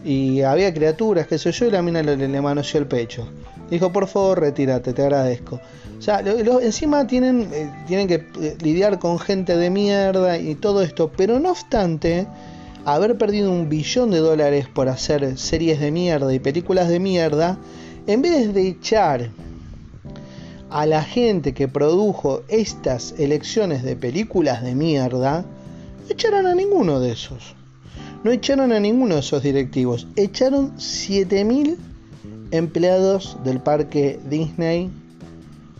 Y 0.04 0.42
había 0.42 0.74
criaturas, 0.74 1.28
que 1.28 1.38
sé 1.38 1.52
yo, 1.52 1.66
y 1.66 1.72
la 1.72 1.82
mina 1.82 2.02
le, 2.02 2.16
le 2.16 2.38
el 2.38 2.88
pecho. 2.88 3.28
Dijo, 3.70 3.92
por 3.92 4.08
favor, 4.08 4.40
retírate, 4.40 4.94
te 4.94 5.02
agradezco. 5.02 5.60
O 5.98 6.02
sea, 6.02 6.20
encima 6.62 7.08
tienen, 7.08 7.50
eh, 7.52 7.72
tienen 7.88 8.08
que 8.08 8.26
eh, 8.42 8.58
lidiar 8.62 9.00
con 9.00 9.20
gente 9.20 9.58
de 9.58 9.70
mierda 9.70 10.38
y 10.38 10.56
todo 10.56 10.82
esto, 10.82 11.12
pero 11.16 11.40
no 11.40 11.52
obstante, 11.52 12.28
haber 12.86 13.18
perdido 13.18 13.52
un 13.52 13.68
billón 13.68 14.12
de 14.12 14.20
dólares 14.20 14.68
por 14.68 14.88
hacer 14.90 15.38
series 15.38 15.80
de 15.80 15.92
mierda 15.92 16.34
y 16.34 16.40
películas 16.40 16.88
de 16.88 17.00
mierda, 17.00 17.58
en 18.06 18.22
vez 18.22 18.54
de 18.54 18.68
echar 18.68 19.30
a 20.70 20.86
la 20.86 21.04
gente 21.04 21.54
que 21.54 21.68
produjo 21.68 22.44
estas 22.48 23.14
elecciones 23.18 23.84
de 23.84 23.96
películas 23.96 24.64
de 24.64 24.76
mierda, 24.76 25.42
no 25.42 26.14
echaron 26.14 26.46
a 26.46 26.56
ninguno 26.56 27.00
de 27.00 27.12
esos. 27.12 27.56
No 28.24 28.32
echaron 28.32 28.72
a 28.72 28.80
ninguno 28.80 29.16
de 29.16 29.22
esos 29.22 29.44
directivos. 29.44 30.08
Echaron 30.16 30.80
7000 30.80 31.78
empleados 32.52 33.38
del 33.44 33.60
parque 33.60 34.20
Disney 34.30 34.90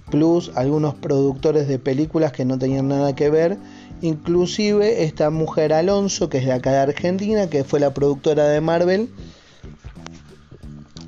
plus 0.10 0.52
algunos 0.56 0.96
productores 0.96 1.68
de 1.68 1.80
películas 1.80 2.32
que 2.32 2.46
no 2.46 2.58
tenían 2.58 2.88
nada 2.88 3.16
que 3.16 3.30
ver, 3.30 3.58
inclusive 4.02 5.04
esta 5.04 5.30
mujer 5.30 5.74
Alonso, 5.74 6.30
que 6.30 6.38
es 6.38 6.46
de 6.46 6.54
acá 6.54 6.72
de 6.72 6.78
Argentina, 6.78 7.50
que 7.50 7.64
fue 7.64 7.80
la 7.80 7.94
productora 7.94 8.46
de 8.46 8.62
Marvel, 8.62 9.10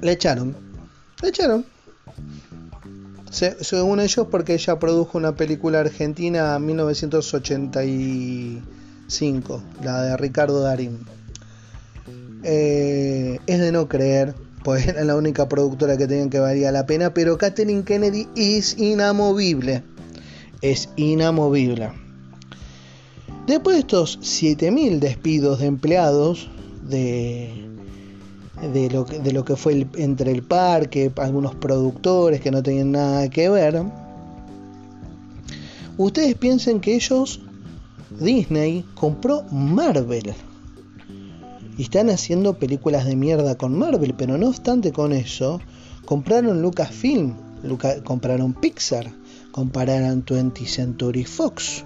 le 0.01 0.11
echaron, 0.11 0.55
le 1.21 1.29
echaron. 1.29 1.65
Según 3.29 3.99
ellos, 3.99 4.27
porque 4.29 4.53
ella 4.53 4.79
produjo 4.79 5.17
una 5.17 5.35
película 5.35 5.79
argentina 5.79 6.55
en 6.55 6.65
1985, 6.65 9.63
la 9.83 10.03
de 10.03 10.15
Ricardo 10.17 10.61
Darín. 10.61 10.99
Eh, 12.43 13.39
es 13.47 13.59
de 13.59 13.71
no 13.71 13.89
creer 13.89 14.35
pues 14.63 14.87
era 14.87 15.03
la 15.03 15.15
única 15.15 15.47
productora 15.47 15.97
que 15.97 16.07
tenían 16.07 16.29
que 16.29 16.39
valía 16.39 16.71
la 16.71 16.85
pena, 16.85 17.13
pero 17.13 17.37
Kathleen 17.37 17.83
Kennedy 17.83 18.27
es 18.35 18.77
inamovible. 18.77 19.83
Es 20.61 20.89
inamovible. 20.97 21.91
Después 23.47 23.77
de 23.77 23.79
estos 23.79 24.19
7.000 24.19 24.99
despidos 24.99 25.59
de 25.59 25.67
empleados 25.67 26.49
de, 26.87 27.67
de, 28.61 28.89
lo, 28.89 29.05
que, 29.05 29.19
de 29.19 29.31
lo 29.31 29.45
que 29.45 29.55
fue 29.55 29.87
entre 29.95 30.31
el 30.31 30.43
parque, 30.43 31.11
algunos 31.17 31.55
productores 31.55 32.41
que 32.41 32.51
no 32.51 32.61
tenían 32.61 32.91
nada 32.91 33.29
que 33.29 33.49
ver. 33.49 33.83
Ustedes 35.97 36.35
piensen 36.35 36.79
que 36.79 36.95
ellos, 36.95 37.41
Disney, 38.19 38.85
compró 38.95 39.43
Marvel. 39.51 40.33
Y 41.77 41.83
están 41.83 42.09
haciendo 42.09 42.55
películas 42.57 43.05
de 43.05 43.15
mierda 43.15 43.55
con 43.55 43.77
Marvel, 43.77 44.13
pero 44.17 44.37
no 44.37 44.49
obstante 44.49 44.91
con 44.91 45.13
eso, 45.13 45.61
compraron 46.05 46.61
Lucasfilm, 46.61 47.35
compraron 48.03 48.53
Pixar, 48.53 49.11
compraron 49.51 50.25
20th 50.25 50.67
Century 50.67 51.23
Fox. 51.23 51.85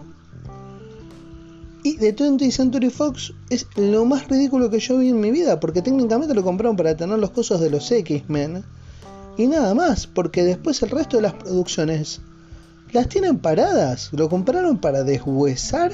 Y 1.84 1.98
de 1.98 2.16
20th 2.16 2.52
Century 2.52 2.90
Fox 2.90 3.34
es 3.50 3.68
lo 3.76 4.06
más 4.06 4.30
ridículo 4.30 4.70
que 4.70 4.80
yo 4.80 4.98
vi 4.98 5.10
en 5.10 5.20
mi 5.20 5.32
vida, 5.32 5.60
porque 5.60 5.82
técnicamente 5.82 6.34
lo 6.34 6.44
compraron 6.44 6.78
para 6.78 6.96
tener 6.96 7.20
los 7.20 7.32
cosas 7.32 7.60
de 7.60 7.70
los 7.70 7.92
X-Men 7.92 8.64
y 9.38 9.48
nada 9.48 9.74
más, 9.74 10.08
porque 10.08 10.44
después 10.44 10.82
el 10.84 10.92
resto 10.92 11.18
de 11.18 11.24
las 11.24 11.34
producciones 11.34 12.22
las 12.92 13.10
tienen 13.10 13.40
paradas. 13.40 14.10
Lo 14.14 14.30
compraron 14.30 14.78
para 14.78 15.04
deshuesar 15.04 15.94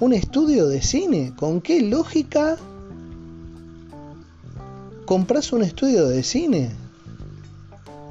un 0.00 0.12
estudio 0.12 0.66
de 0.66 0.82
cine. 0.82 1.32
¿Con 1.36 1.60
qué 1.60 1.80
lógica 1.80 2.56
compras 5.06 5.52
un 5.52 5.62
estudio 5.62 6.08
de 6.08 6.22
cine? 6.24 6.70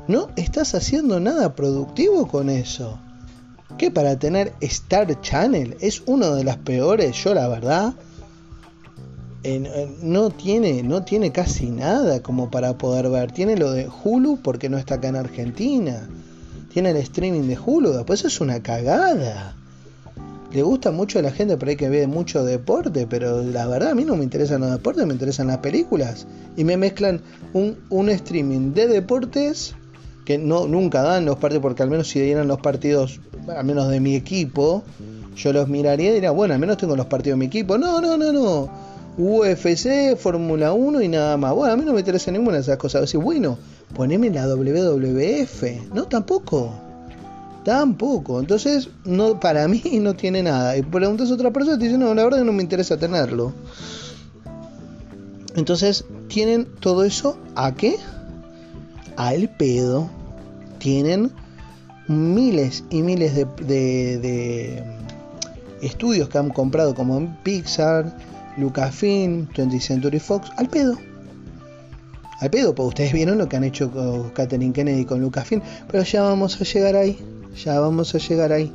No 0.07 0.29
estás 0.37 0.73
haciendo 0.73 1.19
nada 1.19 1.53
productivo 1.55 2.27
con 2.27 2.49
eso. 2.49 2.97
¿Qué 3.77 3.91
para 3.91 4.17
tener 4.17 4.53
Star 4.61 5.19
Channel 5.21 5.75
es 5.79 6.03
uno 6.05 6.35
de 6.35 6.43
las 6.43 6.57
peores, 6.57 7.15
yo 7.23 7.33
la 7.33 7.47
verdad 7.47 7.93
no 10.01 10.29
tiene 10.29 10.83
no 10.83 11.03
tiene 11.03 11.31
casi 11.31 11.69
nada 11.69 12.21
como 12.21 12.49
para 12.49 12.77
poder 12.77 13.09
ver. 13.09 13.31
Tiene 13.31 13.57
lo 13.57 13.71
de 13.71 13.89
Hulu 13.89 14.39
porque 14.41 14.69
no 14.69 14.77
está 14.77 14.95
acá 14.95 15.09
en 15.09 15.17
Argentina. 15.17 16.07
Tiene 16.71 16.91
el 16.91 16.97
streaming 16.97 17.47
de 17.47 17.57
Hulu, 17.57 17.91
después 17.91 18.23
es 18.25 18.39
una 18.41 18.63
cagada. 18.63 19.55
Le 20.51 20.61
gusta 20.61 20.91
mucho 20.91 21.19
a 21.19 21.23
la 21.23 21.31
gente 21.31 21.57
por 21.57 21.67
ahí 21.67 21.75
que 21.75 21.89
ve 21.89 22.07
mucho 22.07 22.45
deporte, 22.45 23.07
pero 23.07 23.41
la 23.41 23.67
verdad 23.67 23.89
a 23.89 23.95
mí 23.95 24.05
no 24.05 24.15
me 24.15 24.23
interesan 24.23 24.61
los 24.61 24.71
deportes, 24.71 25.05
me 25.05 25.13
interesan 25.13 25.47
las 25.47 25.57
películas. 25.57 26.25
Y 26.55 26.63
me 26.63 26.77
mezclan 26.77 27.21
un, 27.53 27.77
un 27.89 28.09
streaming 28.09 28.73
de 28.73 28.87
deportes 28.87 29.75
que 30.25 30.37
no 30.37 30.67
nunca 30.67 31.01
dan 31.01 31.25
los 31.25 31.37
partidos, 31.37 31.61
porque 31.61 31.83
al 31.83 31.89
menos 31.89 32.07
si 32.07 32.21
dieran 32.21 32.47
los 32.47 32.59
partidos, 32.59 33.19
al 33.47 33.65
menos 33.65 33.89
de 33.89 33.99
mi 33.99 34.15
equipo, 34.15 34.83
yo 35.35 35.53
los 35.53 35.67
miraría 35.67 36.11
y 36.11 36.13
diría, 36.15 36.31
bueno, 36.31 36.53
al 36.53 36.59
menos 36.59 36.77
tengo 36.77 36.95
los 36.95 37.07
partidos 37.07 37.37
de 37.37 37.39
mi 37.39 37.45
equipo. 37.47 37.77
No, 37.77 37.99
no, 38.01 38.17
no, 38.17 38.31
no. 38.31 38.93
UFC, 39.17 40.17
Fórmula 40.17 40.73
1 40.73 41.01
y 41.01 41.07
nada 41.07 41.37
más. 41.37 41.53
Bueno, 41.53 41.73
a 41.73 41.77
mí 41.77 41.83
no 41.85 41.93
me 41.93 41.99
interesa 41.99 42.31
ninguna 42.31 42.57
de 42.57 42.61
esas 42.63 42.77
cosas. 42.77 43.01
Decir, 43.01 43.19
bueno, 43.19 43.57
poneme 43.95 44.29
la 44.29 44.47
WWF. 44.47 45.93
No, 45.93 46.05
tampoco. 46.05 46.73
Tampoco. 47.63 48.39
Entonces, 48.39 48.89
no, 49.05 49.39
para 49.39 49.67
mí 49.67 49.81
no 50.01 50.15
tiene 50.15 50.43
nada. 50.43 50.77
Y 50.77 50.81
preguntas 50.81 51.29
a 51.29 51.33
otra 51.35 51.51
persona 51.51 51.75
y 51.75 51.79
te 51.79 51.85
dice, 51.85 51.97
no, 51.97 52.13
la 52.13 52.23
verdad 52.23 52.43
no 52.43 52.53
me 52.53 52.63
interesa 52.63 52.97
tenerlo. 52.97 53.53
Entonces, 55.55 56.05
tienen 56.27 56.65
todo 56.79 57.03
eso 57.03 57.37
a 57.55 57.75
qué? 57.75 57.97
Al 59.15 59.49
pedo 59.49 60.09
tienen 60.79 61.31
miles 62.07 62.83
y 62.89 63.01
miles 63.01 63.35
de, 63.35 64.83
estudios 65.81 66.29
que 66.29 66.37
han 66.37 66.49
comprado 66.49 66.95
como 66.95 67.35
Pixar, 67.43 68.15
Lucasfilm, 68.57 69.47
20th 69.49 69.79
Century 69.79 70.19
Fox, 70.19 70.51
al 70.57 70.69
pedo. 70.69 70.97
Al 72.39 72.49
pedo, 72.49 72.75
porque 72.75 72.89
ustedes 72.89 73.13
vieron 73.13 73.37
lo 73.37 73.47
que 73.47 73.55
han 73.55 73.63
hecho 73.63 73.91
con 73.91 74.29
Katherine 74.31 74.73
Kennedy 74.73 75.05
con 75.05 75.21
Lucasfilm, 75.21 75.61
pero 75.89 76.03
ya 76.03 76.23
vamos 76.23 76.59
a 76.59 76.63
llegar 76.63 76.95
ahí, 76.95 77.17
ya 77.63 77.79
vamos 77.79 78.13
a 78.15 78.17
llegar 78.17 78.51
ahí. 78.51 78.71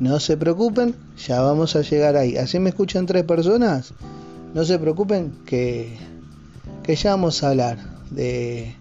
No 0.00 0.20
se 0.20 0.36
preocupen, 0.36 0.94
ya 1.16 1.40
vamos 1.40 1.74
a 1.74 1.82
llegar 1.82 2.16
ahí. 2.16 2.36
Así 2.36 2.60
me 2.60 2.70
escuchan 2.70 3.06
tres 3.06 3.24
personas. 3.24 3.92
No 4.54 4.64
se 4.64 4.78
preocupen 4.78 5.32
que, 5.44 5.96
que 6.84 6.94
ya 6.94 7.10
vamos 7.10 7.42
a 7.42 7.50
hablar 7.50 7.78
de, 8.10 8.74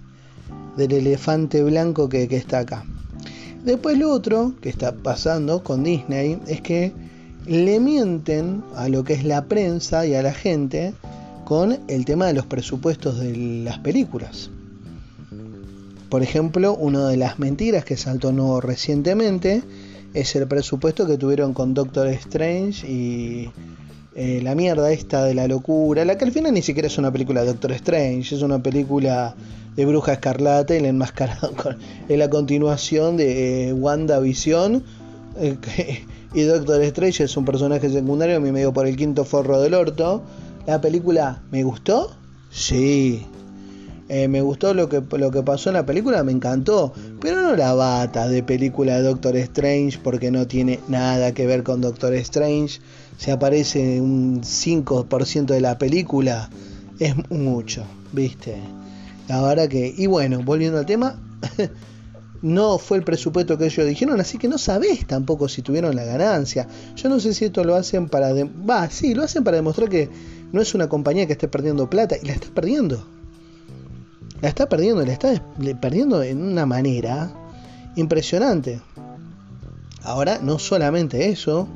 del 0.77 0.93
elefante 0.93 1.63
blanco 1.63 2.07
que, 2.07 2.23
está 2.23 2.59
acá. 2.59 2.85
Después 3.65 3.97
lo 3.97 4.11
otro 4.11 4.53
que 4.61 4.69
está 4.69 4.93
pasando 4.93 5.63
con 5.63 5.83
Disney 5.83 6.39
es 6.47 6.61
que 6.61 6.93
le 7.45 7.79
mienten 7.79 8.63
a 8.75 8.87
lo 8.87 9.03
que 9.03 9.13
es 9.13 9.23
la 9.23 9.45
prensa 9.45 10.05
y 10.05 10.13
a 10.13 10.21
la 10.21 10.33
gente 10.33 10.93
con 11.43 11.79
el 11.87 12.05
tema 12.05 12.27
de 12.27 12.33
los 12.33 12.45
presupuestos 12.45 13.19
de 13.19 13.35
las 13.35 13.79
películas. 13.79 14.49
Por 16.09 16.23
ejemplo, 16.23 16.75
una 16.75 17.07
de 17.07 17.17
las 17.17 17.39
mentiras 17.39 17.83
que 17.83 17.97
saltó 17.97 18.31
no 18.31 18.61
recientemente 18.61 19.63
es 20.13 20.35
el 20.35 20.47
presupuesto 20.47 21.05
que 21.05 21.17
tuvieron 21.17 21.53
con 21.53 21.73
Doctor 21.73 22.07
Strange 22.07 22.87
y 22.87 23.51
eh, 24.19 24.41
la 24.41 24.55
mierda 24.55 24.91
esta 24.91 25.23
de 25.25 25.35
la 25.35 25.47
locura, 25.47 26.03
la 26.03 26.17
que 26.17 26.25
al 26.25 26.31
final 26.31 26.51
ni 26.51 26.63
siquiera 26.63 26.87
es 26.87 26.97
una 26.97 27.11
película 27.11 27.41
de 27.41 27.47
Doctor 27.49 27.71
Strange, 27.73 28.33
es 28.33 28.41
una 28.41 28.57
película 28.63 29.35
de 29.75 29.85
Bruja 29.85 30.13
Escarlata 30.13 30.75
el 30.75 30.85
enmascarado 30.85 31.53
con, 31.55 31.77
en 32.09 32.17
la 32.17 32.27
continuación 32.27 33.15
de 33.15 33.69
eh, 33.69 33.73
WandaVision. 33.73 34.83
Eh, 35.39 35.57
y 36.33 36.41
Doctor 36.41 36.81
Strange 36.81 37.25
es 37.25 37.37
un 37.37 37.45
personaje 37.45 37.91
secundario, 37.91 38.37
a 38.37 38.39
mí 38.39 38.51
me 38.51 38.61
dio 38.61 38.73
por 38.73 38.87
el 38.87 38.97
quinto 38.97 39.23
forro 39.23 39.61
del 39.61 39.75
orto. 39.75 40.23
La 40.65 40.81
película, 40.81 41.43
¿me 41.51 41.61
gustó? 41.61 42.17
Sí. 42.49 43.23
Eh, 44.09 44.27
me 44.29 44.41
gustó 44.41 44.73
lo 44.73 44.87
que, 44.87 45.03
lo 45.17 45.31
que 45.31 45.43
pasó 45.43 45.69
en 45.69 45.75
la 45.75 45.85
película, 45.85 46.23
me 46.23 46.31
encantó. 46.31 46.93
Pero 47.19 47.41
no 47.41 47.55
la 47.55 47.73
bata 47.73 48.27
de 48.27 48.43
película 48.43 48.95
de 48.95 49.03
Doctor 49.03 49.35
Strange 49.37 49.99
porque 50.01 50.31
no 50.31 50.47
tiene 50.47 50.79
nada 50.87 51.33
que 51.33 51.45
ver 51.45 51.63
con 51.63 51.81
Doctor 51.81 52.13
Strange. 52.15 52.79
Se 53.17 53.31
aparece 53.31 53.99
un 53.99 54.41
5% 54.41 55.45
de 55.45 55.61
la 55.61 55.77
película. 55.77 56.49
Es 56.99 57.15
mucho, 57.29 57.83
¿viste? 58.13 58.55
La 59.27 59.41
verdad 59.41 59.67
que, 59.67 59.93
y 59.95 60.07
bueno, 60.07 60.41
volviendo 60.41 60.79
al 60.79 60.85
tema, 60.85 61.19
no 62.41 62.77
fue 62.77 62.97
el 62.97 63.03
presupuesto 63.03 63.57
que 63.57 63.65
ellos 63.65 63.85
dijeron, 63.85 64.19
así 64.21 64.37
que 64.37 64.47
no 64.47 64.57
sabés 64.57 65.05
tampoco 65.05 65.49
si 65.49 65.61
tuvieron 65.61 65.95
la 65.95 66.05
ganancia. 66.05 66.67
Yo 66.95 67.09
no 67.09 67.19
sé 67.19 67.33
si 67.33 67.45
esto 67.45 67.63
lo 67.65 67.75
hacen 67.75 68.07
para, 68.07 68.33
va, 68.33 68.89
sí, 68.89 69.13
lo 69.13 69.23
hacen 69.23 69.43
para 69.43 69.57
demostrar 69.57 69.89
que 69.89 70.09
no 70.53 70.61
es 70.61 70.73
una 70.75 70.87
compañía 70.87 71.27
que 71.27 71.33
esté 71.33 71.49
perdiendo 71.49 71.89
plata 71.89 72.15
y 72.21 72.25
la 72.25 72.33
está 72.33 72.47
perdiendo. 72.53 73.16
La 74.41 74.49
está 74.49 74.69
perdiendo, 74.69 75.03
la 75.03 75.13
está 75.13 75.41
perdiendo 75.81 76.21
en 76.21 76.43
una 76.43 76.65
manera 76.65 77.31
impresionante. 77.95 78.81
Ahora, 80.03 80.39
no 80.41 80.59
solamente 80.59 81.29
eso, 81.29 81.67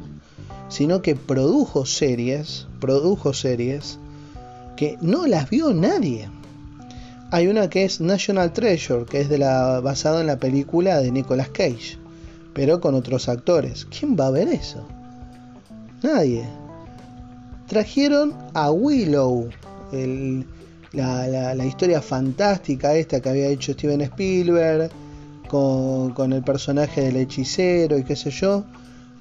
sino 0.70 1.01
que 1.01 1.15
produjo 1.15 1.86
series, 1.86 2.68
produjo 2.80 3.34
series 3.34 4.00
que 4.77 4.98
no 5.01 5.27
las 5.27 5.50
vio 5.50 5.74
nadie. 5.74 6.30
Hay 7.32 7.48
una 7.48 7.70
que 7.70 7.84
es 7.84 8.00
National 8.00 8.53
Treasure, 8.53 9.06
que 9.06 9.22
es 9.22 9.30
de 9.30 9.38
la, 9.38 9.80
basada 9.80 10.22
en 10.22 10.27
la 10.27 10.38
película 10.38 11.00
de 11.00 11.12
Nicolas 11.12 11.50
Cage, 11.50 11.98
pero 12.53 12.80
con 12.80 12.94
otros 12.94 13.27
actores. 13.27 13.86
¿Quién 13.86 14.15
va 14.15 14.27
a 14.27 14.32
ver 14.32 14.48
eso? 14.48 14.86
Nadie. 16.03 16.46
Trajeron 17.68 18.34
a 18.53 18.70
Willow, 18.72 19.50
la, 20.93 21.65
historia 21.65 22.01
fantástica 22.01 22.95
esta 22.95 23.21
que 23.21 23.29
había 23.29 23.48
hecho 23.48 23.74
Steven 23.74 24.01
Spielberg, 24.01 24.91
con, 25.48 26.13
con 26.13 26.33
el 26.33 26.43
personaje 26.43 27.01
del 27.01 27.17
hechicero 27.17 27.98
y 27.98 28.03
qué 28.03 28.15
sé 28.15 28.31
yo. 28.31 28.63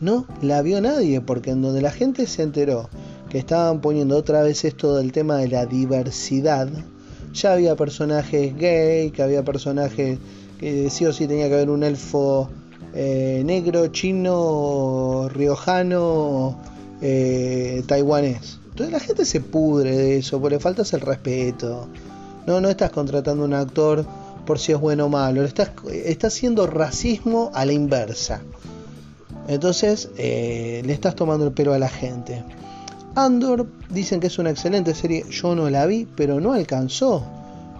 No 0.00 0.26
la 0.40 0.62
vio 0.62 0.80
nadie, 0.80 1.20
porque 1.20 1.50
en 1.50 1.60
donde 1.60 1.82
la 1.82 1.90
gente 1.90 2.26
se 2.26 2.42
enteró 2.42 2.88
que 3.28 3.38
estaban 3.38 3.80
poniendo 3.80 4.16
otra 4.16 4.42
vez 4.42 4.64
esto 4.64 4.96
del 4.96 5.12
tema 5.12 5.36
de 5.36 5.48
la 5.48 5.66
diversidad, 5.66 6.68
ya 7.32 7.52
había 7.52 7.76
personajes 7.76 8.56
gay, 8.56 9.10
que 9.10 9.22
había 9.22 9.44
personajes 9.44 10.18
que 10.58 10.90
sí 10.90 11.06
o 11.06 11.12
sí 11.12 11.26
tenía 11.26 11.48
que 11.48 11.54
haber 11.54 11.70
un 11.70 11.82
elfo 11.82 12.50
eh, 12.94 13.42
negro, 13.44 13.86
chino, 13.88 15.28
riojano, 15.32 16.58
eh, 17.00 17.82
taiwanés. 17.86 18.59
La 18.88 19.00
gente 19.00 19.24
se 19.24 19.40
pudre 19.40 19.96
de 19.96 20.18
eso, 20.18 20.40
porque 20.40 20.56
le 20.56 20.60
faltas 20.60 20.92
el 20.92 21.00
respeto. 21.00 21.88
No, 22.46 22.60
no 22.60 22.68
estás 22.68 22.90
contratando 22.90 23.44
un 23.44 23.54
actor 23.54 24.06
por 24.46 24.58
si 24.58 24.72
es 24.72 24.80
bueno 24.80 25.06
o 25.06 25.08
malo, 25.08 25.44
estás, 25.44 25.70
haciendo 26.22 26.66
racismo 26.66 27.50
a 27.54 27.64
la 27.64 27.72
inversa. 27.72 28.40
Entonces 29.48 30.10
eh, 30.16 30.82
le 30.84 30.92
estás 30.92 31.14
tomando 31.14 31.46
el 31.46 31.52
pelo 31.52 31.72
a 31.72 31.78
la 31.78 31.88
gente. 31.88 32.42
Andor 33.14 33.66
dicen 33.90 34.20
que 34.20 34.28
es 34.28 34.38
una 34.38 34.50
excelente 34.50 34.94
serie, 34.94 35.24
yo 35.30 35.54
no 35.54 35.68
la 35.68 35.86
vi, 35.86 36.06
pero 36.16 36.40
no 36.40 36.52
alcanzó 36.52 37.24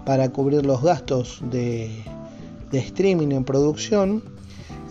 para 0.05 0.29
cubrir 0.29 0.65
los 0.65 0.81
gastos 0.81 1.39
de, 1.49 2.03
streaming 2.71 3.31
en 3.31 3.43
producción. 3.43 4.23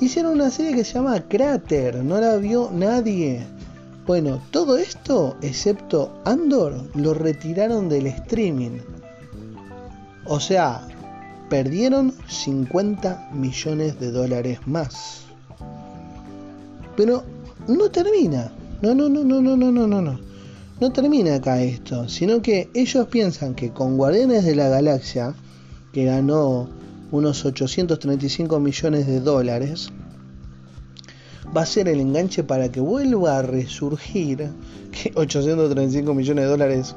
Hicieron 0.00 0.32
una 0.32 0.50
serie 0.50 0.74
que 0.74 0.84
se 0.84 0.94
llama 0.94 1.20
Crater, 1.28 2.02
no 2.04 2.20
la 2.20 2.36
vio 2.36 2.70
nadie. 2.72 3.46
Bueno, 4.10 4.42
todo 4.50 4.76
esto, 4.76 5.36
excepto 5.40 6.10
Andor, 6.24 6.90
lo 6.96 7.14
retiraron 7.14 7.88
del 7.88 8.08
streaming. 8.08 8.80
O 10.26 10.40
sea, 10.40 10.84
perdieron 11.48 12.12
50 12.28 13.30
millones 13.32 14.00
de 14.00 14.10
dólares 14.10 14.58
más. 14.66 15.26
Pero 16.96 17.22
no 17.68 17.88
termina. 17.92 18.52
No, 18.82 18.96
no, 18.96 19.08
no, 19.08 19.22
no, 19.22 19.40
no, 19.40 19.56
no, 19.56 19.70
no, 19.70 20.02
no. 20.02 20.20
No 20.80 20.92
termina 20.92 21.36
acá 21.36 21.62
esto, 21.62 22.08
sino 22.08 22.42
que 22.42 22.68
ellos 22.74 23.06
piensan 23.06 23.54
que 23.54 23.70
con 23.70 23.96
Guardianes 23.96 24.44
de 24.44 24.56
la 24.56 24.68
Galaxia, 24.68 25.34
que 25.92 26.06
ganó 26.06 26.68
unos 27.12 27.44
835 27.44 28.58
millones 28.58 29.06
de 29.06 29.20
dólares, 29.20 29.92
va 31.56 31.62
a 31.62 31.66
ser 31.66 31.88
el 31.88 32.00
enganche 32.00 32.44
para 32.44 32.70
que 32.70 32.80
vuelva 32.80 33.38
a 33.38 33.42
resurgir, 33.42 34.50
que 34.92 35.12
835 35.14 36.14
millones 36.14 36.44
de 36.44 36.50
dólares 36.50 36.94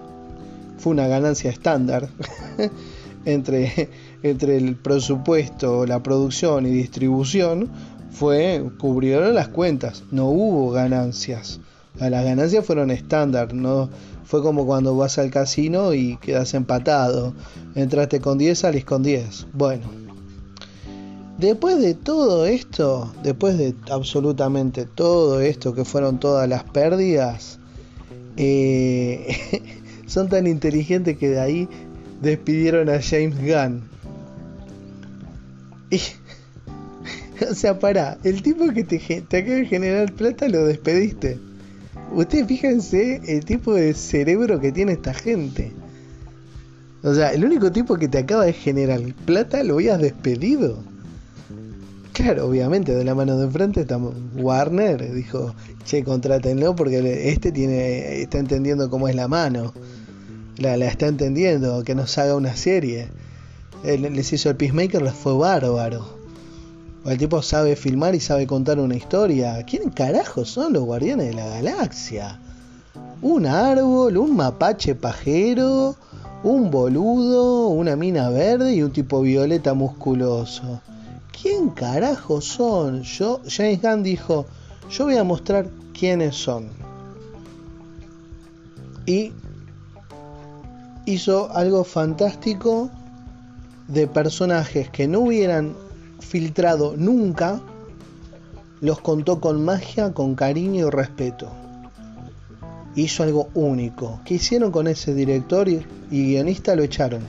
fue 0.78 0.92
una 0.92 1.08
ganancia 1.08 1.50
estándar 1.50 2.10
entre, 3.26 3.90
entre 4.22 4.58
el 4.58 4.76
presupuesto, 4.76 5.86
la 5.86 6.04
producción 6.04 6.66
y 6.66 6.72
distribución, 6.72 7.70
fue 8.12 8.64
cubrieron 8.80 9.34
las 9.34 9.48
cuentas, 9.48 10.04
no 10.12 10.28
hubo 10.28 10.72
ganancias. 10.72 11.60
Las 12.00 12.24
ganancias 12.24 12.66
fueron 12.66 12.92
estándar, 12.92 13.54
no 13.54 13.90
fue 14.26 14.42
como 14.42 14.66
cuando 14.66 14.96
vas 14.96 15.18
al 15.20 15.30
casino 15.30 15.94
y 15.94 16.18
quedas 16.18 16.54
empatado. 16.54 17.34
Entraste 17.76 18.20
con 18.20 18.38
10, 18.38 18.58
salís 18.58 18.86
con 18.86 19.04
10. 19.04 19.48
Bueno, 19.54 20.03
después 21.48 21.82
de 21.82 21.94
todo 21.94 22.46
esto, 22.46 23.14
después 23.22 23.58
de 23.58 23.76
absolutamente 23.92 24.86
todo 24.86 25.42
esto 25.42 25.76
que 25.76 25.84
fueron 25.84 26.20
todas 26.20 26.48
las 26.48 26.64
pérdidas, 26.64 27.60
eh, 28.38 29.62
son 30.08 30.30
tan 30.30 30.48
inteligentes 30.48 31.18
que 31.18 31.30
de 31.30 31.40
ahí 31.42 31.70
despidieron 32.22 32.90
a 32.90 33.02
James 33.02 33.36
Gunn. 33.40 33.84
Y, 35.90 36.00
o 37.52 37.54
sea, 37.54 37.78
para, 37.78 38.18
el 38.24 38.42
tipo 38.42 38.72
que 38.74 38.86
te, 38.86 39.00
te 39.00 39.38
acaba 39.38 39.56
de 39.58 39.66
generar 39.66 40.14
plata 40.14 40.48
lo 40.48 40.66
despediste. 40.66 41.40
Ustedes 42.14 42.48
fíjense 42.48 43.22
el 43.28 43.44
tipo 43.44 43.74
de 43.74 43.94
cerebro 43.94 44.62
que 44.62 44.72
tiene 44.72 44.94
esta 44.94 45.14
gente. 45.14 45.74
O 47.04 47.14
sea, 47.14 47.34
el 47.34 47.44
único 47.44 47.70
tipo 47.70 47.98
que 47.98 48.08
te 48.08 48.20
acaba 48.20 48.46
de 48.46 48.54
generar 48.54 49.02
plata 49.26 49.62
lo 49.64 49.74
habías 49.74 50.00
despedido. 50.00 50.93
Claro, 52.14 52.48
obviamente, 52.48 52.94
de 52.94 53.04
la 53.04 53.16
mano 53.16 53.38
de 53.38 53.46
enfrente 53.46 53.82
está 53.82 53.98
Warner. 53.98 55.14
Dijo, 55.14 55.56
che, 55.84 56.04
contrátenlo 56.04 56.76
porque 56.76 57.32
este 57.32 57.52
tiene, 57.52 58.22
está 58.22 58.38
entendiendo 58.38 58.88
cómo 58.92 59.08
es 59.08 59.16
la 59.16 59.28
mano. 59.28 59.74
La, 60.58 60.78
la 60.78 60.86
está 60.86 61.08
entendiendo, 61.08 61.84
que 61.84 61.96
nos 61.96 62.16
haga 62.20 62.36
una 62.36 62.56
serie. 62.56 63.08
les 63.84 64.32
hizo 64.32 64.52
el 64.52 64.56
Peacemaker, 64.58 65.02
les 65.02 65.14
fue 65.14 65.36
bárbaro. 65.36 66.20
El 67.04 67.18
tipo 67.18 67.42
sabe 67.42 67.76
filmar 67.76 68.14
y 68.14 68.20
sabe 68.20 68.46
contar 68.46 68.80
una 68.80 68.96
historia. 68.96 69.64
¿Quién 69.64 69.90
carajo 69.90 70.46
son 70.46 70.74
los 70.74 70.84
guardianes 70.84 71.30
de 71.30 71.34
la 71.34 71.48
galaxia? 71.48 72.40
Un 73.24 73.48
árbol, 73.48 74.18
un 74.18 74.36
mapache 74.36 74.94
pajero, 74.94 75.96
un 76.44 76.70
boludo, 76.70 77.70
una 77.70 77.96
mina 77.96 78.30
verde 78.30 78.76
y 78.76 78.84
un 78.84 78.92
tipo 78.92 79.22
violeta 79.22 79.74
musculoso. 79.74 80.80
¿Quién 81.42 81.70
carajo 81.70 82.42
son? 82.42 83.04
Yo, 83.04 83.42
James 83.48 83.82
Gunn 83.82 84.04
dijo, 84.04 84.46
yo 84.90 85.06
voy 85.06 85.18
a 85.18 85.24
mostrar 85.24 85.68
quiénes 85.98 86.36
son. 86.36 86.70
Y 89.06 89.34
hizo 91.06 91.52
algo 91.54 91.84
fantástico 91.84 92.90
de 93.88 94.08
personajes 94.08 94.90
que 94.90 95.08
no 95.08 95.22
hubieran 95.22 95.76
filtrado 96.20 96.96
nunca, 96.98 97.62
los 98.80 99.02
contó 99.02 99.42
con 99.42 99.64
magia, 99.64 100.14
con 100.14 100.36
cariño 100.36 100.88
y 100.88 100.90
respeto. 100.90 101.52
Hizo 102.96 103.24
algo 103.24 103.50
único. 103.54 104.20
¿Qué 104.24 104.36
hicieron 104.36 104.72
con 104.72 104.88
ese 104.88 105.14
director 105.14 105.68
y, 105.68 105.84
guionista? 106.10 106.76
Lo 106.76 106.84
echaron. 106.84 107.22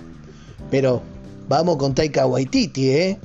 Pero 0.71 1.03
vamos 1.49 1.77
con 1.77 1.95
Taika 1.95 2.27
Waititi, 2.27 2.91
¿eh? 2.91 3.19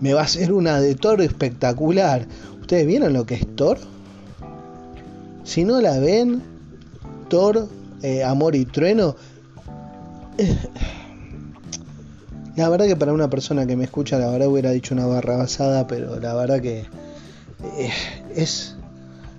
Me 0.00 0.12
va 0.12 0.22
a 0.22 0.24
hacer 0.24 0.52
una 0.52 0.80
de 0.80 0.94
Thor 0.94 1.20
espectacular. 1.20 2.26
¿Ustedes 2.60 2.86
vieron 2.86 3.12
lo 3.12 3.26
que 3.26 3.34
es 3.34 3.56
Thor? 3.56 3.78
Si 5.44 5.64
no 5.64 5.80
la 5.80 5.98
ven, 5.98 6.42
Thor, 7.28 7.68
eh, 8.02 8.24
Amor 8.24 8.54
y 8.54 8.64
Trueno. 8.64 9.16
Eh, 10.38 10.56
la 12.56 12.68
verdad 12.68 12.86
que 12.86 12.96
para 12.96 13.12
una 13.12 13.28
persona 13.28 13.66
que 13.66 13.76
me 13.76 13.84
escucha, 13.84 14.18
la 14.18 14.30
verdad 14.30 14.48
hubiera 14.48 14.70
dicho 14.70 14.94
una 14.94 15.06
barra 15.06 15.36
basada, 15.36 15.86
pero 15.86 16.20
la 16.20 16.34
verdad 16.34 16.60
que 16.60 16.86
eh, 17.78 17.90
es, 18.34 18.76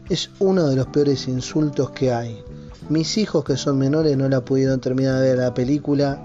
es 0.09 0.29
uno 0.39 0.67
de 0.67 0.75
los 0.75 0.87
peores 0.87 1.27
insultos 1.27 1.91
que 1.91 2.11
hay. 2.11 2.43
Mis 2.89 3.17
hijos 3.17 3.43
que 3.43 3.57
son 3.57 3.79
menores 3.79 4.15
no 4.17 4.29
la 4.29 4.41
pudieron 4.41 4.79
terminar 4.79 5.21
de 5.21 5.29
ver 5.29 5.37
la 5.37 5.53
película. 5.53 6.19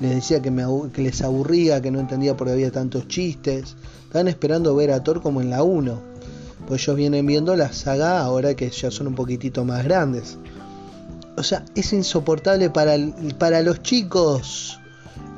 Les 0.00 0.14
decía 0.14 0.40
que, 0.40 0.50
me, 0.50 0.64
que 0.92 1.02
les 1.02 1.22
aburría, 1.22 1.80
que 1.80 1.90
no 1.90 2.00
entendía 2.00 2.36
por 2.36 2.46
qué 2.46 2.52
había 2.52 2.70
tantos 2.70 3.08
chistes. 3.08 3.76
Estaban 4.04 4.28
esperando 4.28 4.74
ver 4.74 4.92
a 4.92 5.02
Thor 5.02 5.20
como 5.22 5.40
en 5.40 5.50
la 5.50 5.62
1. 5.62 6.00
Pues 6.66 6.82
ellos 6.82 6.96
vienen 6.96 7.26
viendo 7.26 7.56
la 7.56 7.72
saga 7.72 8.20
ahora 8.20 8.54
que 8.54 8.70
ya 8.70 8.90
son 8.90 9.08
un 9.08 9.14
poquitito 9.14 9.64
más 9.64 9.84
grandes. 9.84 10.38
O 11.36 11.42
sea, 11.42 11.64
es 11.74 11.92
insoportable 11.92 12.70
para, 12.70 12.96
para 13.38 13.62
los 13.62 13.82
chicos 13.82 14.78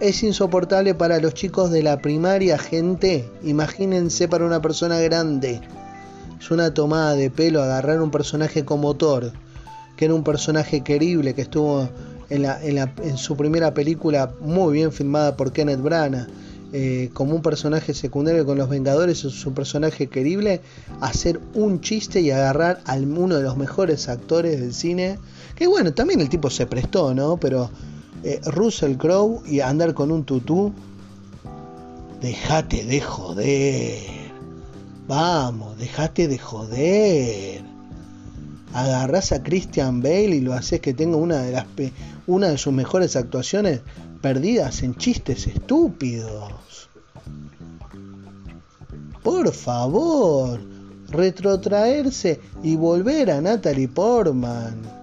es 0.01 0.23
insoportable 0.23 0.95
para 0.95 1.21
los 1.21 1.35
chicos 1.35 1.71
de 1.71 1.83
la 1.83 2.01
primaria, 2.01 2.59
gente. 2.59 3.31
Imagínense 3.43 4.29
para 4.29 4.47
una 4.47 4.63
persona 4.63 4.99
grande. 4.99 5.61
Es 6.41 6.51
una 6.51 6.73
tomada 6.73 7.15
de 7.15 7.31
pelo 7.31 7.63
agarrar 7.63 8.01
un 8.01 8.11
personaje 8.11 8.65
como 8.65 8.95
Thor, 8.95 9.33
que 9.97 10.07
era 10.07 10.15
un 10.15 10.25
personaje 10.25 10.83
querible, 10.83 11.35
que 11.35 11.43
estuvo 11.43 11.91
en, 12.31 13.17
su 13.19 13.37
primera 13.37 13.75
película 13.75 14.33
muy 14.41 14.75
bien 14.75 14.93
filmada 14.93 15.37
por 15.37 15.53
Kenneth 15.53 15.83
Branagh. 15.83 16.29
Eh, 16.73 17.11
como 17.13 17.35
un 17.35 17.43
personaje 17.43 17.95
secundario 17.95 18.47
con 18.47 18.57
los 18.57 18.69
Vengadores, 18.69 19.25
es 19.25 19.45
un 19.45 19.55
personaje 19.55 20.07
querible, 20.07 20.61
hacer 21.01 21.41
un 21.55 21.81
chiste 21.81 22.21
y 22.21 22.31
agarrar 22.31 22.81
a 22.85 22.95
uno 22.95 23.35
de 23.35 23.43
los 23.43 23.57
mejores 23.57 24.09
actores 24.09 24.61
del 24.61 24.73
cine. 24.73 25.19
Que 25.57 25.67
bueno, 25.67 25.93
también 25.93 26.21
el 26.21 26.29
tipo 26.29 26.49
se 26.49 26.67
prestó, 26.67 27.13
¿no? 27.13 27.37
Pero 27.39 27.71
eh, 28.23 28.41
Russell 28.45 28.97
Crowe 28.97 29.43
y 29.47 29.61
andar 29.61 29.95
con 29.95 30.13
un 30.13 30.25
tutú. 30.25 30.73
Dejate 32.21 32.85
de 32.85 33.01
joder. 33.01 34.31
Vamos, 35.09 35.77
dejate 35.79 36.29
de 36.29 36.39
joder. 36.39 37.63
Agarrás 38.73 39.33
a 39.33 39.43
Christian 39.43 40.01
Bale 40.01 40.37
y 40.37 40.41
lo 40.41 40.53
haces 40.53 40.81
que 40.81 40.95
tenga 40.95 41.17
una 41.17 41.43
de 41.43 41.51
las 41.51 41.67
una 42.31 42.49
de 42.49 42.59
sus 42.59 42.73
mejores 42.73 43.17
actuaciones 43.17 43.81
perdidas 44.23 44.83
en 44.83 44.95
chistes 44.95 45.47
estúpidos. 45.49 46.89
Por 49.23 49.53
favor, 49.53 50.61
retrotraerse 51.09 52.41
y 52.63 52.77
volver 52.77 53.33
a 53.33 53.41
Natalie 53.41 53.89
Portman 53.89 55.01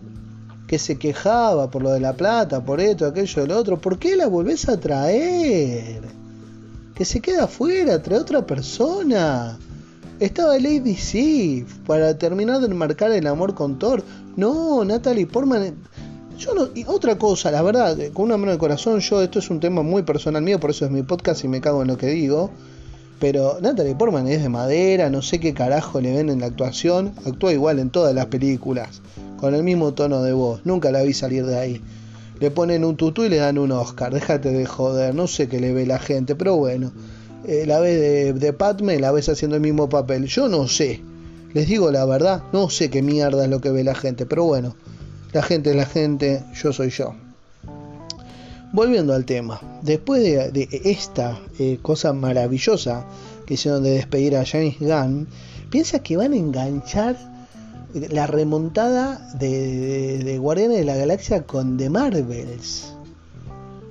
que 0.67 0.79
se 0.79 0.97
quejaba 0.97 1.69
por 1.69 1.81
lo 1.81 1.91
de 1.91 1.99
la 1.99 2.13
plata, 2.13 2.63
por 2.63 2.79
esto, 2.81 3.05
aquello, 3.05 3.45
lo 3.45 3.57
otro, 3.57 3.79
¿por 3.79 3.99
qué 3.99 4.15
la 4.15 4.27
volvés 4.27 4.67
a 4.69 4.77
traer? 4.79 6.01
Que 6.93 7.05
se 7.05 7.21
queda 7.21 7.45
afuera, 7.45 8.01
trae 8.01 8.19
otra 8.19 8.45
persona. 8.45 9.57
Estaba 10.19 10.57
Lady 10.57 10.95
Sif 10.95 11.77
para 11.85 12.17
terminar 12.17 12.59
de 12.59 12.67
enmarcar 12.67 13.11
el 13.11 13.27
amor 13.27 13.53
con 13.53 13.77
Thor. 13.77 14.03
No, 14.35 14.83
Natalie 14.83 15.27
Portman. 15.27 15.75
Yo 16.37 16.53
no. 16.53 16.69
Y 16.75 16.85
otra 16.85 17.17
cosa, 17.17 17.51
la 17.51 17.61
verdad, 17.61 17.97
con 18.13 18.25
una 18.25 18.37
mano 18.37 18.51
de 18.51 18.57
corazón, 18.57 18.99
yo, 18.99 19.21
esto 19.21 19.39
es 19.39 19.49
un 19.49 19.59
tema 19.59 19.81
muy 19.81 20.03
personal 20.03 20.43
mío, 20.43 20.59
por 20.59 20.69
eso 20.69 20.85
es 20.85 20.91
mi 20.91 21.01
podcast 21.03 21.43
y 21.43 21.47
me 21.47 21.61
cago 21.61 21.81
en 21.81 21.87
lo 21.87 21.97
que 21.97 22.07
digo. 22.07 22.51
Pero 23.19 23.57
Natalie 23.61 23.95
Portman 23.95 24.27
es 24.27 24.43
de 24.43 24.49
madera, 24.49 25.09
no 25.09 25.23
sé 25.23 25.39
qué 25.39 25.55
carajo 25.55 25.99
le 25.99 26.13
ven 26.13 26.29
en 26.29 26.41
la 26.41 26.45
actuación. 26.47 27.13
Actúa 27.25 27.51
igual 27.51 27.79
en 27.79 27.89
todas 27.89 28.13
las 28.13 28.27
películas 28.27 29.01
con 29.37 29.55
el 29.55 29.63
mismo 29.63 29.93
tono 29.93 30.21
de 30.21 30.33
voz. 30.33 30.61
Nunca 30.65 30.91
la 30.91 31.01
vi 31.01 31.13
salir 31.13 31.45
de 31.45 31.57
ahí. 31.57 31.81
Le 32.39 32.51
ponen 32.51 32.85
un 32.85 32.95
tutú 32.95 33.23
y 33.23 33.29
le 33.29 33.37
dan 33.37 33.57
un 33.57 33.71
Oscar. 33.71 34.13
Déjate 34.13 34.51
de 34.51 34.67
joder, 34.67 35.15
no 35.15 35.25
sé 35.25 35.47
qué 35.47 35.59
le 35.59 35.73
ve 35.73 35.87
la 35.87 35.97
gente, 35.97 36.35
pero 36.35 36.55
bueno. 36.57 36.91
Eh, 37.47 37.65
la 37.65 37.79
ves 37.79 37.99
de, 37.99 38.33
de 38.33 38.53
Padme, 38.53 38.99
la 38.99 39.11
ves 39.11 39.29
haciendo 39.29 39.55
el 39.55 39.61
mismo 39.63 39.89
papel. 39.89 40.25
Yo 40.25 40.47
no 40.47 40.67
sé. 40.67 41.01
Les 41.53 41.67
digo 41.67 41.91
la 41.91 42.05
verdad, 42.05 42.43
no 42.53 42.69
sé 42.69 42.91
qué 42.91 43.01
mierda 43.01 43.45
es 43.45 43.49
lo 43.49 43.61
que 43.61 43.71
ve 43.71 43.83
la 43.83 43.95
gente, 43.95 44.27
pero 44.27 44.43
bueno. 44.43 44.75
La 45.33 45.43
gente 45.43 45.71
es 45.71 45.75
la 45.75 45.85
gente, 45.85 46.43
yo 46.53 46.71
soy 46.71 46.89
yo. 46.89 47.13
Volviendo 48.71 49.13
al 49.13 49.25
tema, 49.25 49.61
después 49.81 50.21
de, 50.21 50.69
esta 50.83 51.39
eh, 51.59 51.79
cosa 51.81 52.13
maravillosa 52.13 53.05
que 53.45 53.55
hicieron 53.55 53.83
de 53.83 53.91
despedir 53.91 54.35
a 54.35 54.45
James 54.45 54.79
Gunn, 54.79 55.27
piensa 55.69 55.99
que 55.99 56.17
van 56.17 56.33
a 56.33 56.37
enganchar 56.37 57.17
la 57.93 58.27
remontada 58.27 59.19
de, 59.39 60.19
de, 60.19 60.37
Guardianes 60.37 60.79
de 60.79 60.85
la 60.85 60.95
Galaxia 60.95 61.43
con 61.43 61.77
The 61.77 61.89
Marvels. 61.89 62.93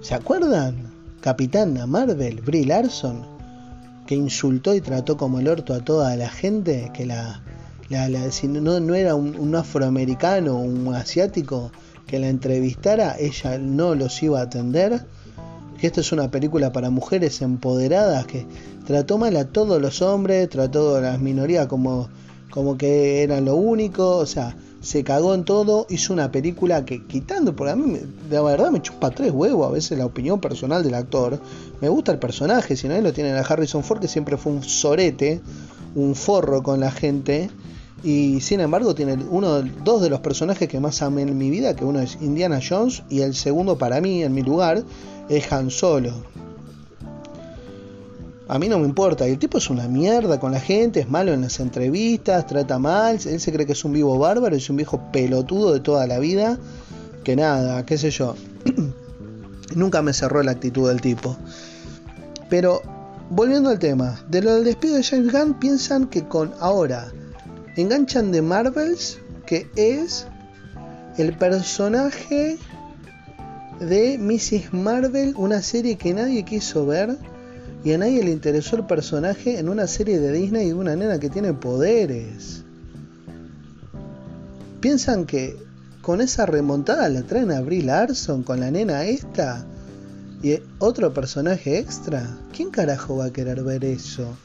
¿Se 0.02 0.14
acuerdan? 0.14 0.92
Capitana 1.20 1.86
Marvel, 1.86 2.40
Brie 2.42 2.66
Larson, 2.66 3.22
que 4.06 4.14
insultó 4.14 4.74
y 4.74 4.80
trató 4.80 5.16
como 5.16 5.40
el 5.40 5.48
orto 5.48 5.74
a 5.74 5.84
toda 5.84 6.14
la 6.16 6.28
gente, 6.28 6.90
que 6.94 7.06
la, 7.06 7.42
la, 7.88 8.08
no, 8.08 8.80
no, 8.80 8.94
era 8.94 9.14
un, 9.14 9.36
un 9.36 9.54
afroamericano, 9.54 10.58
un 10.58 10.94
asiático 10.94 11.70
que 12.06 12.18
la 12.18 12.28
entrevistara, 12.28 13.16
ella 13.18 13.58
no 13.58 13.94
los 13.94 14.22
iba 14.22 14.40
a 14.40 14.44
atender. 14.44 15.04
Que 15.78 15.88
esta 15.88 16.00
es 16.00 16.10
una 16.10 16.30
película 16.30 16.72
para 16.72 16.88
mujeres 16.88 17.42
empoderadas 17.42 18.26
que 18.26 18.46
trató 18.86 19.18
mal 19.18 19.36
a 19.36 19.44
todos 19.44 19.80
los 19.80 20.00
hombres, 20.00 20.48
trató 20.48 20.96
a 20.96 21.00
las 21.00 21.20
minorías 21.20 21.66
como, 21.66 22.08
como 22.50 22.78
que 22.78 23.22
eran 23.22 23.44
lo 23.44 23.56
único, 23.56 24.16
o 24.16 24.24
sea, 24.24 24.56
se 24.80 25.04
cagó 25.04 25.34
en 25.34 25.44
todo, 25.44 25.86
hizo 25.90 26.12
una 26.12 26.30
película 26.30 26.84
que 26.84 27.04
quitando, 27.06 27.54
porque 27.54 27.72
a 27.72 27.76
mí 27.76 27.98
de 28.30 28.40
verdad 28.40 28.70
me 28.70 28.80
chupa 28.80 29.10
tres 29.10 29.32
huevos 29.32 29.66
a 29.66 29.72
veces 29.72 29.98
la 29.98 30.06
opinión 30.06 30.40
personal 30.40 30.82
del 30.82 30.94
actor, 30.94 31.40
me 31.80 31.88
gusta 31.88 32.12
el 32.12 32.18
personaje, 32.18 32.76
si 32.76 32.88
no 32.88 32.98
lo 33.00 33.12
tienen 33.12 33.36
a 33.36 33.40
Harrison 33.40 33.82
Ford 33.82 34.00
que 34.00 34.08
siempre 34.08 34.36
fue 34.36 34.52
un 34.52 34.62
sorete, 34.62 35.40
un 35.94 36.14
forro 36.14 36.62
con 36.62 36.80
la 36.80 36.90
gente, 36.90 37.50
y 38.02 38.40
sin 38.40 38.60
embargo 38.60 38.94
tiene 38.94 39.14
uno, 39.30 39.62
dos 39.62 40.02
de 40.02 40.10
los 40.10 40.20
personajes 40.20 40.68
que 40.68 40.80
más 40.80 41.02
amé 41.02 41.22
en 41.22 41.36
mi 41.36 41.50
vida, 41.50 41.74
que 41.74 41.84
uno 41.84 42.00
es 42.00 42.18
Indiana 42.20 42.60
Jones 42.66 43.02
y 43.08 43.20
el 43.20 43.34
segundo 43.34 43.78
para 43.78 44.00
mí, 44.00 44.22
en 44.22 44.34
mi 44.34 44.42
lugar, 44.42 44.82
es 45.28 45.52
Han 45.52 45.70
Solo. 45.70 46.12
A 48.48 48.60
mí 48.60 48.68
no 48.68 48.78
me 48.78 48.86
importa, 48.86 49.26
el 49.26 49.38
tipo 49.38 49.58
es 49.58 49.70
una 49.70 49.88
mierda 49.88 50.38
con 50.38 50.52
la 50.52 50.60
gente, 50.60 51.00
es 51.00 51.10
malo 51.10 51.32
en 51.32 51.40
las 51.40 51.58
entrevistas, 51.58 52.46
trata 52.46 52.78
mal, 52.78 53.18
él 53.24 53.40
se 53.40 53.52
cree 53.52 53.66
que 53.66 53.72
es 53.72 53.84
un 53.84 53.92
vivo 53.92 54.16
bárbaro, 54.18 54.54
es 54.54 54.70
un 54.70 54.76
viejo 54.76 55.02
pelotudo 55.10 55.72
de 55.72 55.80
toda 55.80 56.06
la 56.06 56.20
vida, 56.20 56.56
que 57.24 57.34
nada, 57.34 57.84
qué 57.84 57.98
sé 57.98 58.10
yo. 58.10 58.36
Nunca 59.74 60.00
me 60.00 60.12
cerró 60.12 60.44
la 60.44 60.52
actitud 60.52 60.88
del 60.88 61.00
tipo. 61.00 61.36
Pero, 62.48 62.82
volviendo 63.30 63.70
al 63.70 63.80
tema, 63.80 64.20
de 64.28 64.42
lo 64.42 64.54
del 64.54 64.64
despido 64.64 64.94
de 64.94 65.02
James 65.02 65.32
Gunn, 65.32 65.54
piensan 65.54 66.06
que 66.06 66.28
con 66.28 66.54
ahora 66.60 67.12
enganchan 67.76 68.32
de 68.32 68.42
Marvels, 68.42 69.18
que 69.46 69.68
es 69.76 70.26
el 71.18 71.36
personaje 71.36 72.58
de 73.80 74.18
Mrs. 74.18 74.72
Marvel, 74.72 75.34
una 75.36 75.62
serie 75.62 75.96
que 75.96 76.14
nadie 76.14 76.44
quiso 76.44 76.86
ver 76.86 77.16
y 77.84 77.92
a 77.92 77.98
nadie 77.98 78.24
le 78.24 78.32
interesó 78.32 78.76
el 78.76 78.86
personaje 78.86 79.58
en 79.58 79.68
una 79.68 79.86
serie 79.86 80.18
de 80.18 80.32
Disney 80.32 80.68
de 80.68 80.74
una 80.74 80.96
nena 80.96 81.20
que 81.20 81.30
tiene 81.30 81.52
poderes. 81.52 82.64
¿Piensan 84.80 85.26
que 85.26 85.56
con 86.00 86.20
esa 86.20 86.46
remontada 86.46 87.08
la 87.08 87.22
traen 87.22 87.52
a 87.52 87.60
Brie 87.60 87.82
Larson 87.82 88.42
con 88.42 88.60
la 88.60 88.70
nena 88.70 89.04
esta 89.04 89.66
y 90.42 90.58
otro 90.78 91.12
personaje 91.12 91.78
extra? 91.78 92.38
¿Quién 92.54 92.70
carajo 92.70 93.16
va 93.16 93.26
a 93.26 93.32
querer 93.32 93.62
ver 93.62 93.84
eso? 93.84 94.36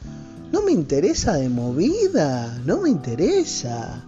No 0.51 0.61
me 0.61 0.71
interesa 0.71 1.33
de 1.33 1.49
movida, 1.49 2.61
no 2.65 2.81
me 2.81 2.89
interesa. 2.89 4.03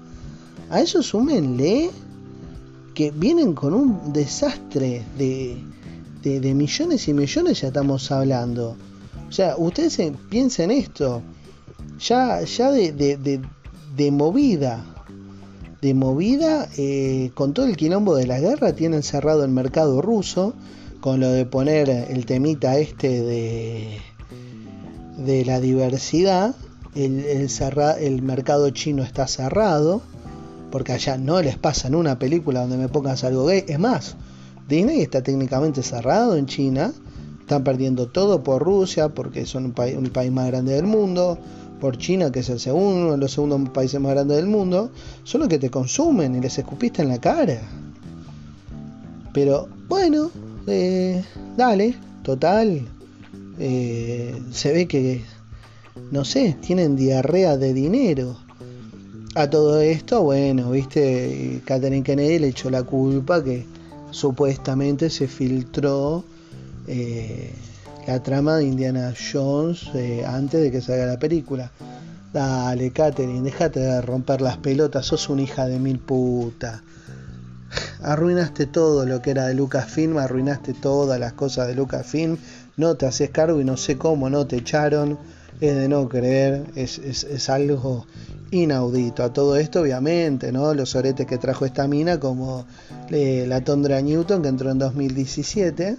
A 0.70 0.82
eso 0.82 1.02
súmenle 1.02 1.90
que 2.94 3.12
vienen 3.12 3.54
con 3.54 3.74
un 3.74 4.14
desastre 4.14 5.04
de, 5.18 5.58
de, 6.22 6.54
millones 6.54 7.08
y 7.08 7.14
millones, 7.14 7.62
ya 7.62 7.68
estamos 7.68 8.12
hablando. 8.12 8.76
O 9.28 9.32
sea, 9.32 9.56
ustedes 9.58 10.00
piensen 10.30 10.72
esto, 10.72 11.22
ya, 12.00 12.42
ya 12.42 12.72
de, 12.72 12.92
de, 12.92 13.42
de 13.96 14.12
movida, 14.12 14.84
de 15.82 15.94
movida, 15.94 16.70
eh, 16.78 17.32
con 17.34 17.54
todo 17.54 17.66
el 17.66 17.78
quilombo 17.78 18.16
de 18.16 18.28
la 18.28 18.40
guerra, 18.40 18.74
tienen 18.74 19.04
cerrado 19.04 19.44
el 19.44 19.52
mercado 19.52 20.02
ruso, 20.02 20.54
con 21.02 21.20
lo 21.20 21.30
de 21.30 21.46
poner 21.46 21.90
el 21.90 22.26
temita 22.26 22.78
este 22.78 23.22
de, 23.22 23.98
de 25.18 25.46
la 25.46 25.60
diversidad, 25.60 26.56
el, 26.96 27.20
el, 27.26 27.50
el 28.00 28.22
mercado 28.22 28.70
chino 28.72 29.04
está 29.04 29.28
cerrado 29.28 30.02
porque 30.74 30.92
allá 30.92 31.18
no 31.20 31.40
les 31.40 31.56
pasa 31.56 31.88
en 31.88 31.94
una 31.94 32.18
película 32.18 32.62
donde 32.62 32.78
me 32.78 32.90
pongas 32.90 33.24
algo 33.24 33.46
gay. 33.46 33.64
Es 33.68 33.78
más, 33.78 34.16
Disney 34.68 35.02
está 35.02 35.22
técnicamente 35.22 35.84
cerrado 35.84 36.36
en 36.36 36.48
China, 36.48 36.92
están 37.40 37.64
perdiendo 37.64 38.08
todo 38.08 38.42
por 38.42 38.64
Rusia, 38.64 39.10
porque 39.10 39.46
son 39.46 39.66
un, 39.66 39.74
país, 39.74 39.96
un 39.96 40.10
país 40.10 40.32
más 40.32 40.48
grande 40.48 40.74
del 40.74 40.88
mundo, 40.88 41.38
por 41.80 42.00
China, 42.00 42.32
que 42.32 42.40
es 42.40 42.50
el 42.50 42.60
segundo, 42.60 43.16
los 43.18 43.34
segundos 43.34 43.70
países 43.70 44.02
más 44.02 44.14
grandes 44.14 44.38
del 44.38 44.48
mundo, 44.48 44.90
son 45.24 45.42
los 45.42 45.48
que 45.48 45.60
te 45.60 45.70
consumen 45.70 46.34
y 46.34 46.40
les 46.40 46.58
escupiste 46.58 47.04
en 47.04 47.10
la 47.10 47.20
cara. 47.20 47.62
Pero 49.32 49.68
bueno, 49.88 50.32
eh, 50.66 51.24
dale, 51.56 51.96
total. 52.24 52.88
Eh, 53.60 54.42
se 54.52 54.74
ve 54.74 54.88
que, 54.88 55.22
no 56.12 56.26
sé, 56.26 56.56
tienen 56.62 56.96
diarrea 56.96 57.58
de 57.58 57.74
dinero. 57.74 58.38
A 59.36 59.50
todo 59.50 59.82
esto, 59.82 60.22
bueno, 60.22 60.72
viste, 60.72 61.62
Catherine 61.66 62.04
Kennedy 62.04 62.40
le 62.40 62.48
echó 62.50 62.70
la 62.70 62.84
culpa 62.84 63.44
que 63.44 63.66
supuestamente 64.12 65.10
se 65.10 65.28
filtró 65.28 66.24
eh, 66.88 67.52
la 68.06 68.22
trama 68.22 68.58
de 68.58 68.66
Indiana 68.66 69.14
Jones 69.32 69.90
eh, 69.96 70.24
antes 70.26 70.62
de 70.62 70.72
que 70.72 70.82
salga 70.82 71.06
la 71.06 71.18
película. 71.18 71.72
Dale, 72.32 72.92
Catherine, 72.92 73.42
déjate 73.42 73.80
de 73.80 74.02
romper 74.02 74.42
las 74.42 74.58
pelotas, 74.58 75.06
sos 75.06 75.30
una 75.30 75.44
hija 75.44 75.68
de 75.68 75.80
mil 75.80 76.00
puta. 76.00 76.84
Arruinaste 78.02 78.66
todo 78.66 79.06
lo 79.06 79.22
que 79.22 79.32
era 79.32 79.48
de 79.48 79.54
Lucasfilm, 79.54 80.18
arruinaste 80.18 80.74
todas 80.74 81.20
las 81.20 81.34
cosas 81.34 81.68
de 81.68 81.76
Lucasfilm, 81.76 82.38
no 82.78 82.96
te 82.96 83.06
haces 83.06 83.30
cargo 83.30 83.60
y 83.62 83.64
no 83.64 83.78
sé 83.78 83.98
cómo 83.98 84.30
no 84.30 84.48
te 84.48 84.58
echaron 84.58 85.18
es 85.62 85.76
de 85.76 85.88
no 85.88 86.10
creer, 86.10 86.66
es, 86.76 86.98
es, 87.00 87.24
es, 87.24 87.50
algo 87.50 88.06
inaudito. 88.52 89.24
A 89.24 89.32
todo 89.32 89.56
esto, 89.56 89.82
obviamente, 89.82 90.52
¿no? 90.52 90.74
Los 90.74 90.96
oretes 90.96 91.26
que 91.26 91.38
trajo 91.38 91.66
esta 91.66 91.88
mina, 91.88 92.20
como 92.20 92.66
eh, 93.10 93.46
la 93.48 93.62
Tondra 93.62 94.02
Newton, 94.02 94.42
que 94.42 94.50
entró 94.50 94.72
en 94.72 94.80
2017, 94.80 95.98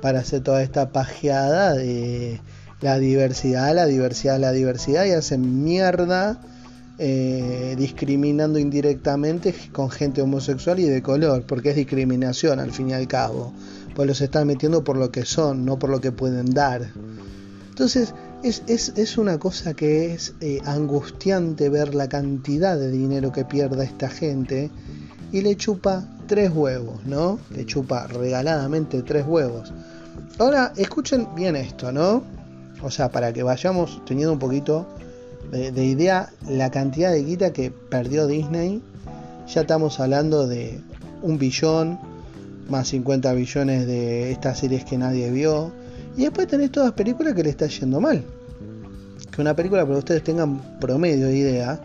para 0.00 0.20
hacer 0.20 0.42
toda 0.42 0.62
esta 0.62 0.90
pajeada 0.90 1.74
de 1.74 2.40
la 2.80 2.98
diversidad, 2.98 3.74
la 3.74 3.86
diversidad, 3.86 4.38
la 4.38 4.52
diversidad, 4.52 5.04
y 5.06 5.10
hacen 5.10 5.64
mierda. 5.64 6.40
Eh, 6.96 7.74
discriminando 7.76 8.56
indirectamente 8.56 9.52
con 9.72 9.90
gente 9.90 10.22
homosexual 10.22 10.78
y 10.78 10.84
de 10.84 11.02
color, 11.02 11.42
porque 11.42 11.70
es 11.70 11.74
discriminación 11.74 12.60
al 12.60 12.70
fin 12.70 12.90
y 12.90 12.92
al 12.92 13.08
cabo, 13.08 13.52
pues 13.94 14.08
los 14.08 14.20
están 14.20 14.46
metiendo 14.46 14.84
por 14.84 14.96
lo 14.96 15.10
que 15.10 15.24
son, 15.24 15.64
no 15.64 15.78
por 15.78 15.90
lo 15.90 16.00
que 16.00 16.12
pueden 16.12 16.52
dar. 16.52 16.90
Entonces, 17.70 18.14
es, 18.44 19.18
una 19.18 19.38
cosa 19.38 19.74
que 19.74 20.12
es 20.12 20.34
eh, 20.40 20.60
angustiante 20.64 21.68
ver 21.70 21.94
la 21.94 22.08
cantidad 22.08 22.78
de 22.78 22.90
dinero 22.90 23.32
que 23.32 23.44
pierda 23.44 23.82
esta 23.82 24.08
gente 24.08 24.70
y 25.32 25.40
le 25.40 25.56
chupa 25.56 26.06
tres 26.26 26.50
huevos, 26.54 27.04
¿no? 27.06 27.38
Le 27.50 27.64
chupa 27.64 28.06
regaladamente 28.06 29.02
tres 29.02 29.24
huevos. 29.26 29.72
Ahora, 30.38 30.72
escuchen 30.76 31.28
bien 31.34 31.56
esto, 31.56 31.90
¿no? 31.90 32.22
O 32.82 32.90
sea, 32.90 33.10
para 33.10 33.32
que 33.32 33.42
vayamos 33.42 34.02
teniendo 34.04 34.32
un 34.32 34.38
poquito 34.38 34.86
de, 35.50 35.72
de 35.72 35.84
idea 35.84 36.30
la 36.48 36.70
cantidad 36.70 37.12
de 37.12 37.24
guita 37.24 37.52
que 37.52 37.70
perdió 37.70 38.26
Disney. 38.26 38.82
Ya 39.52 39.62
estamos 39.62 40.00
hablando 40.00 40.46
de 40.46 40.80
un 41.22 41.38
billón, 41.38 41.98
más 42.68 42.88
50 42.88 43.32
billones 43.34 43.86
de 43.86 44.32
estas 44.32 44.58
series 44.58 44.84
que 44.84 44.98
nadie 44.98 45.30
vio 45.30 45.72
y 46.16 46.22
después 46.22 46.46
tenés 46.46 46.70
todas 46.70 46.92
películas 46.92 47.34
que 47.34 47.42
le 47.42 47.50
está 47.50 47.66
yendo 47.66 48.00
mal. 48.00 48.22
Que 49.30 49.40
una 49.40 49.54
película, 49.56 49.82
para 49.82 49.94
que 49.94 49.98
ustedes 49.98 50.22
tengan 50.22 50.78
promedio 50.78 51.26
de 51.26 51.36
idea, 51.36 51.80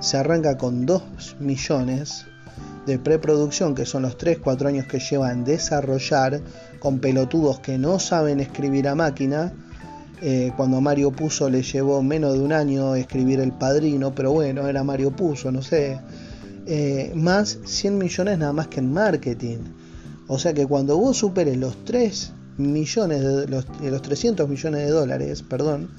se 0.00 0.16
arranca 0.16 0.56
con 0.56 0.86
2 0.86 1.36
millones 1.40 2.24
de 2.86 2.98
preproducción, 2.98 3.74
que 3.74 3.84
son 3.84 4.02
los 4.02 4.16
3-4 4.16 4.66
años 4.66 4.86
que 4.86 4.98
llevan 4.98 5.44
desarrollar, 5.44 6.40
con 6.78 6.98
pelotudos 6.98 7.60
que 7.60 7.78
no 7.78 7.98
saben 7.98 8.40
escribir 8.40 8.88
a 8.88 8.94
máquina. 8.94 9.52
Eh, 10.22 10.52
cuando 10.56 10.80
Mario 10.80 11.10
Puzo 11.10 11.50
le 11.50 11.62
llevó 11.62 12.02
menos 12.02 12.34
de 12.34 12.40
un 12.40 12.52
año 12.52 12.94
escribir 12.94 13.40
El 13.40 13.52
Padrino, 13.52 14.14
pero 14.14 14.32
bueno, 14.32 14.66
era 14.66 14.82
Mario 14.82 15.10
Puzo, 15.10 15.52
no 15.52 15.60
sé. 15.60 15.98
Eh, 16.66 17.12
más 17.14 17.58
100 17.66 17.98
millones 17.98 18.38
nada 18.38 18.54
más 18.54 18.68
que 18.68 18.80
en 18.80 18.92
marketing. 18.92 19.58
O 20.26 20.38
sea 20.38 20.54
que 20.54 20.66
cuando 20.66 20.96
vos 20.96 21.16
superes 21.18 21.56
los 21.56 21.84
3 21.84 22.32
millones 22.56 23.22
de 23.22 23.48
los, 23.48 23.66
de 23.80 23.90
los 23.90 24.02
300 24.02 24.48
millones 24.48 24.86
de 24.86 24.90
dólares, 24.90 25.42
perdón, 25.42 25.90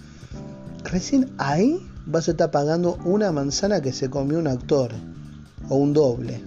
recién 0.83 1.31
ahí 1.37 1.79
vas 2.05 2.27
a 2.27 2.31
estar 2.31 2.51
pagando 2.51 2.97
una 3.05 3.31
manzana 3.31 3.81
que 3.81 3.93
se 3.93 4.09
comió 4.09 4.39
un 4.39 4.47
actor 4.47 4.91
o 5.69 5.75
un 5.75 5.93
doble. 5.93 6.41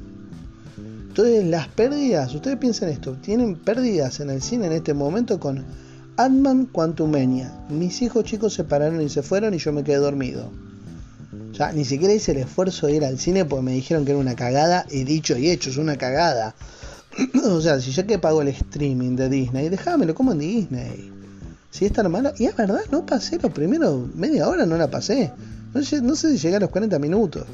Entonces 1.08 1.44
las 1.46 1.68
pérdidas, 1.68 2.32
ustedes 2.34 2.58
piensen 2.58 2.90
esto, 2.90 3.14
tienen 3.14 3.56
pérdidas 3.56 4.20
en 4.20 4.30
el 4.30 4.40
cine 4.40 4.66
en 4.66 4.72
este 4.72 4.94
momento 4.94 5.40
con 5.40 5.64
Ant-Man 6.16 6.66
Quantumania. 6.66 7.52
Mis 7.68 8.02
hijos 8.02 8.24
chicos 8.24 8.54
se 8.54 8.64
pararon 8.64 9.00
y 9.00 9.08
se 9.08 9.22
fueron 9.22 9.54
y 9.54 9.58
yo 9.58 9.72
me 9.72 9.82
quedé 9.82 9.96
dormido. 9.96 10.50
sea, 11.54 11.72
ni 11.72 11.84
siquiera 11.84 12.14
hice 12.14 12.32
el 12.32 12.38
esfuerzo 12.38 12.86
de 12.86 12.96
ir 12.96 13.04
al 13.04 13.18
cine 13.18 13.44
porque 13.44 13.64
me 13.64 13.72
dijeron 13.72 14.04
que 14.04 14.12
era 14.12 14.20
una 14.20 14.36
cagada 14.36 14.86
y 14.90 15.04
dicho 15.04 15.36
y 15.36 15.50
hecho, 15.50 15.70
es 15.70 15.76
una 15.76 15.96
cagada. 15.96 16.54
o 17.44 17.60
sea, 17.60 17.80
si 17.80 17.90
ya 17.92 18.06
que 18.06 18.18
pago 18.18 18.42
el 18.42 18.48
streaming 18.48 19.16
de 19.16 19.28
Disney, 19.28 19.68
déjamelo 19.68 20.14
como 20.14 20.32
en 20.32 20.38
Disney. 20.38 21.12
Si 21.70 21.84
es 21.84 21.92
tan 21.92 22.10
malo, 22.10 22.32
y 22.38 22.46
es 22.46 22.56
verdad, 22.56 22.80
no 22.90 23.04
pasé 23.04 23.38
los 23.38 23.52
primeros 23.52 24.14
media 24.14 24.48
hora, 24.48 24.66
no 24.66 24.76
la 24.76 24.90
pasé. 24.90 25.32
No, 25.74 25.80
no 26.02 26.14
sé 26.14 26.32
si 26.32 26.38
llegué 26.38 26.56
a 26.56 26.60
los 26.60 26.70
40 26.70 26.98
minutos. 26.98 27.46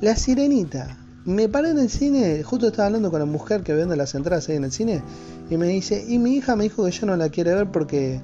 La 0.00 0.16
sirenita. 0.16 0.96
Me 1.26 1.48
paré 1.48 1.70
en 1.70 1.78
el 1.78 1.90
cine, 1.90 2.42
justo 2.42 2.68
estaba 2.68 2.86
hablando 2.86 3.10
con 3.10 3.20
la 3.20 3.26
mujer 3.26 3.62
que 3.62 3.74
vende 3.74 3.94
las 3.94 4.14
entradas 4.14 4.48
ahí 4.48 4.56
en 4.56 4.64
el 4.64 4.72
cine, 4.72 5.02
y 5.50 5.56
me 5.58 5.68
dice, 5.68 6.02
y 6.08 6.18
mi 6.18 6.36
hija 6.36 6.56
me 6.56 6.64
dijo 6.64 6.84
que 6.84 6.92
ya 6.92 7.06
no 7.06 7.16
la 7.16 7.28
quiere 7.28 7.54
ver 7.54 7.70
porque 7.70 8.20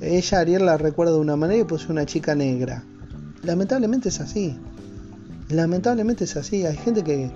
ella 0.00 0.40
Ariel 0.40 0.66
la 0.66 0.76
recuerda 0.76 1.14
de 1.14 1.18
una 1.18 1.36
manera 1.36 1.60
y 1.60 1.64
pues 1.64 1.88
una 1.88 2.06
chica 2.06 2.34
negra. 2.34 2.84
Lamentablemente 3.42 4.10
es 4.10 4.20
así. 4.20 4.56
Lamentablemente 5.48 6.24
es 6.24 6.36
así. 6.36 6.66
Hay 6.66 6.76
gente 6.76 7.02
que, 7.02 7.30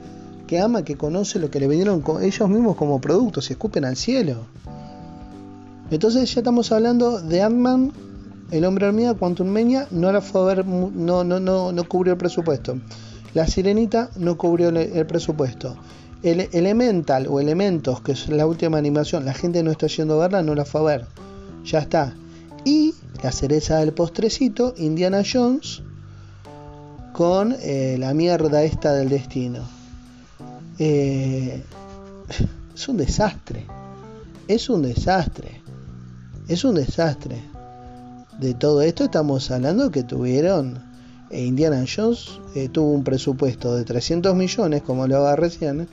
que 0.51 0.59
ama, 0.59 0.83
que 0.83 0.97
conoce 0.97 1.39
lo 1.39 1.49
que 1.49 1.61
le 1.61 1.69
vendieron 1.69 2.03
ellos 2.23 2.49
mismos 2.49 2.75
como 2.75 3.01
productos 3.01 3.49
y 3.49 3.53
escupen 3.53 3.85
al 3.85 3.97
cielo. 3.97 4.47
Entonces 5.93 6.35
ya 6.35 6.41
estamos 6.41 6.73
hablando 6.73 7.21
de 7.21 7.41
Ant-Man, 7.41 7.93
El 8.51 8.65
Hombre 8.65 8.89
Hormiga, 8.89 9.15
Quantum 9.15 9.47
Mania, 9.47 9.87
no 9.93 10.11
la 10.11 10.21
fue 10.21 10.41
a 10.41 10.45
ver, 10.47 10.67
no, 10.67 11.23
no, 11.23 11.39
no, 11.39 11.71
no 11.71 11.85
cubrió 11.85 12.15
el 12.15 12.19
presupuesto. 12.19 12.81
La 13.33 13.47
Sirenita 13.47 14.11
no 14.17 14.37
cubrió 14.37 14.71
el, 14.71 15.07
presupuesto. 15.07 15.77
El 16.25 16.49
Elemental 16.51 17.29
o 17.29 17.39
Elementos, 17.39 18.01
que 18.01 18.11
es 18.11 18.29
la 18.29 18.45
última 18.45 18.77
animación, 18.77 19.25
la 19.25 19.35
gente 19.35 19.63
no 19.63 19.71
está 19.71 19.87
yendo 19.87 20.19
verla, 20.19 20.43
no 20.43 20.57
la 20.57 20.65
fue 20.65 20.81
a 20.81 20.85
ver. 20.85 21.07
Ya 21.65 21.79
está. 21.79 22.13
Y 22.65 22.95
la 23.23 23.31
cereza 23.31 23.79
del 23.79 23.93
postrecito, 23.93 24.75
Indiana 24.79 25.23
Jones, 25.23 25.85
con 27.13 27.55
eh, 27.61 27.95
la 28.01 28.15
mierda 28.15 28.65
esta 28.65 28.93
del 28.95 29.11
destino. 29.11 29.80
Eh, 30.81 31.62
es 32.75 32.88
un 32.88 32.97
desastre. 32.97 33.64
Es 34.49 34.69
un 34.69 34.83
desastre 34.83 35.61
es 36.51 36.64
un 36.64 36.75
desastre. 36.75 37.40
De 38.40 38.55
todo 38.55 38.83
esto 38.83 39.05
estamos 39.05 39.49
hablando 39.53 39.93
que 39.93 40.03
tuvieron, 40.03 40.83
eh, 41.31 41.45
Indiana 41.45 41.85
Jones 41.87 42.40
eh, 42.57 42.69
tuvo 42.69 42.90
un 42.90 43.05
presupuesto 43.05 43.77
de 43.77 43.85
300 43.85 44.35
millones, 44.35 44.83
como 44.83 45.07
lo 45.07 45.19
haga 45.19 45.37
recién, 45.37 45.87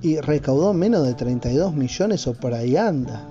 y 0.00 0.18
recaudó 0.18 0.72
menos 0.72 1.06
de 1.06 1.12
32 1.12 1.74
millones 1.74 2.26
o 2.26 2.32
por 2.32 2.54
ahí 2.54 2.78
anda. 2.78 3.26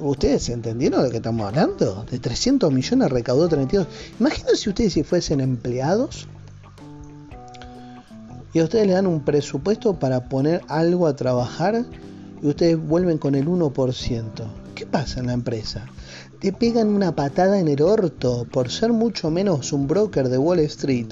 ¿Ustedes 0.00 0.48
entendieron 0.50 1.00
de 1.00 1.06
lo 1.06 1.10
que 1.10 1.16
estamos 1.16 1.48
hablando? 1.48 2.04
De 2.08 2.20
300 2.20 2.72
millones 2.72 3.10
recaudó 3.10 3.48
32. 3.48 3.88
Imagínense 4.20 4.68
ustedes 4.68 4.92
si 4.92 5.02
fuesen 5.02 5.40
empleados 5.40 6.28
y 8.52 8.60
a 8.60 8.64
ustedes 8.64 8.86
le 8.86 8.94
dan 8.94 9.06
un 9.06 9.24
presupuesto 9.24 9.98
para 9.98 10.28
poner 10.28 10.62
algo 10.68 11.06
a 11.06 11.16
trabajar 11.16 11.84
y 12.42 12.46
ustedes 12.46 12.78
vuelven 12.78 13.18
con 13.18 13.34
el 13.34 13.46
1%. 13.46 14.30
¿Qué 14.74 14.86
pasa 14.86 15.20
en 15.20 15.26
la 15.26 15.32
empresa? 15.32 15.86
Te 16.40 16.52
pegan 16.52 16.88
una 16.88 17.14
patada 17.14 17.58
en 17.58 17.68
el 17.68 17.82
orto 17.82 18.46
por 18.50 18.70
ser 18.70 18.92
mucho 18.92 19.30
menos 19.30 19.72
un 19.72 19.88
broker 19.88 20.28
de 20.28 20.38
Wall 20.38 20.60
Street. 20.60 21.08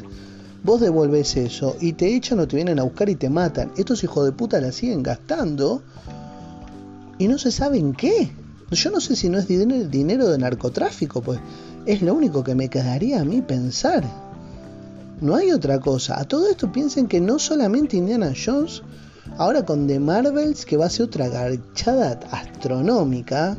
Vos 0.62 0.81
devolves 0.81 1.37
eso 1.37 1.77
y 1.81 1.92
te 1.92 2.14
echan 2.14 2.40
o 2.40 2.49
te 2.49 2.57
vienen 2.57 2.79
a 2.79 2.85
buscar 2.85 3.09
y 3.09 3.16
te 3.16 3.29
matan. 3.29 3.72
Estos 3.77 4.03
hijos 4.05 4.25
de 4.25 4.33
puta 4.33 4.61
la 4.61 4.72
siguen 4.72 5.03
gastando 5.03 5.83
y 7.18 7.29
no 7.29 7.38
se 7.38 7.51
saben 7.51 7.92
qué. 7.92 8.31
Yo 8.70 8.90
no 8.90 9.01
sé 9.01 9.14
si 9.14 9.29
no 9.29 9.38
es 9.38 9.46
dinero 9.46 10.29
de 10.29 10.38
narcotráfico, 10.38 11.22
pues 11.22 11.40
es 11.87 12.03
lo 12.03 12.14
único 12.14 12.42
que 12.42 12.55
me 12.55 12.68
quedaría 12.68 13.20
a 13.20 13.25
mí 13.25 13.42
pensar. 13.42 14.25
No 15.20 15.35
hay 15.35 15.52
otra 15.52 15.81
cosa. 15.81 16.20
A 16.20 16.24
todo 16.24 16.48
esto 16.48 16.70
piensen 16.70 17.07
que 17.07 17.20
no 17.20 17.38
solamente 17.38 17.96
Indiana 17.96 18.33
Jones 18.35 18.83
Ahora 19.38 19.66
con 19.66 19.87
The 19.87 20.00
Marvels, 20.00 20.64
que 20.64 20.79
va 20.79 20.87
a 20.87 20.90
ser 20.90 21.07
otra 21.07 21.29
garchada 21.29 22.18
astronómica, 22.31 23.59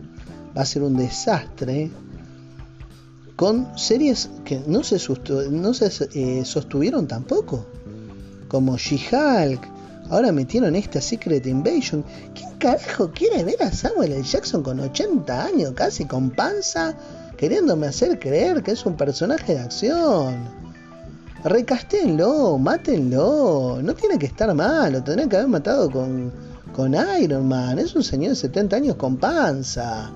va 0.58 0.62
a 0.62 0.66
ser 0.66 0.82
un 0.82 0.98
desastre. 0.98 1.92
Con 3.36 3.78
series 3.78 4.32
que 4.44 4.60
no 4.66 4.84
se, 4.84 4.98
eh, 6.16 6.44
sostuvieron 6.44 7.08
tampoco, 7.08 7.68
como 8.48 8.76
She-Hulk. 8.76 9.62
Ahora 10.10 10.32
metieron 10.32 10.76
esta 10.76 11.00
Secret 11.00 11.46
Invasion. 11.46 12.04
¿Quién 12.34 12.50
carajo 12.58 13.12
quiere 13.12 13.44
ver 13.44 13.62
a 13.62 13.72
Samuel 13.72 14.14
L. 14.14 14.24
Jackson 14.24 14.64
con 14.64 14.80
80 14.80 15.46
años, 15.46 15.74
casi 15.76 16.06
con 16.06 16.32
panza, 16.32 16.98
queriéndome 17.38 17.86
hacer 17.86 18.18
creer 18.18 18.64
que 18.64 18.72
es 18.72 18.84
un 18.84 18.98
personaje 18.98 19.54
de 19.54 19.60
acción? 19.60 20.57
Recasténlo, 21.44 22.58
mátenlo, 22.58 23.80
no 23.82 23.94
tiene 23.94 24.18
que 24.18 24.26
estar 24.26 24.54
mal, 24.54 24.94
lo 24.94 25.04
tendrían 25.04 25.30
que 25.30 25.38
haber 25.38 25.50
matado 25.50 25.90
con, 25.90 26.32
con 26.74 26.96
Iron 27.22 27.48
Man, 27.48 27.80
es 27.80 27.96
un 27.96 28.04
señor 28.04 28.30
de 28.30 28.36
70 28.36 28.76
años 28.76 28.96
con 28.96 29.18
panza. 29.18 30.12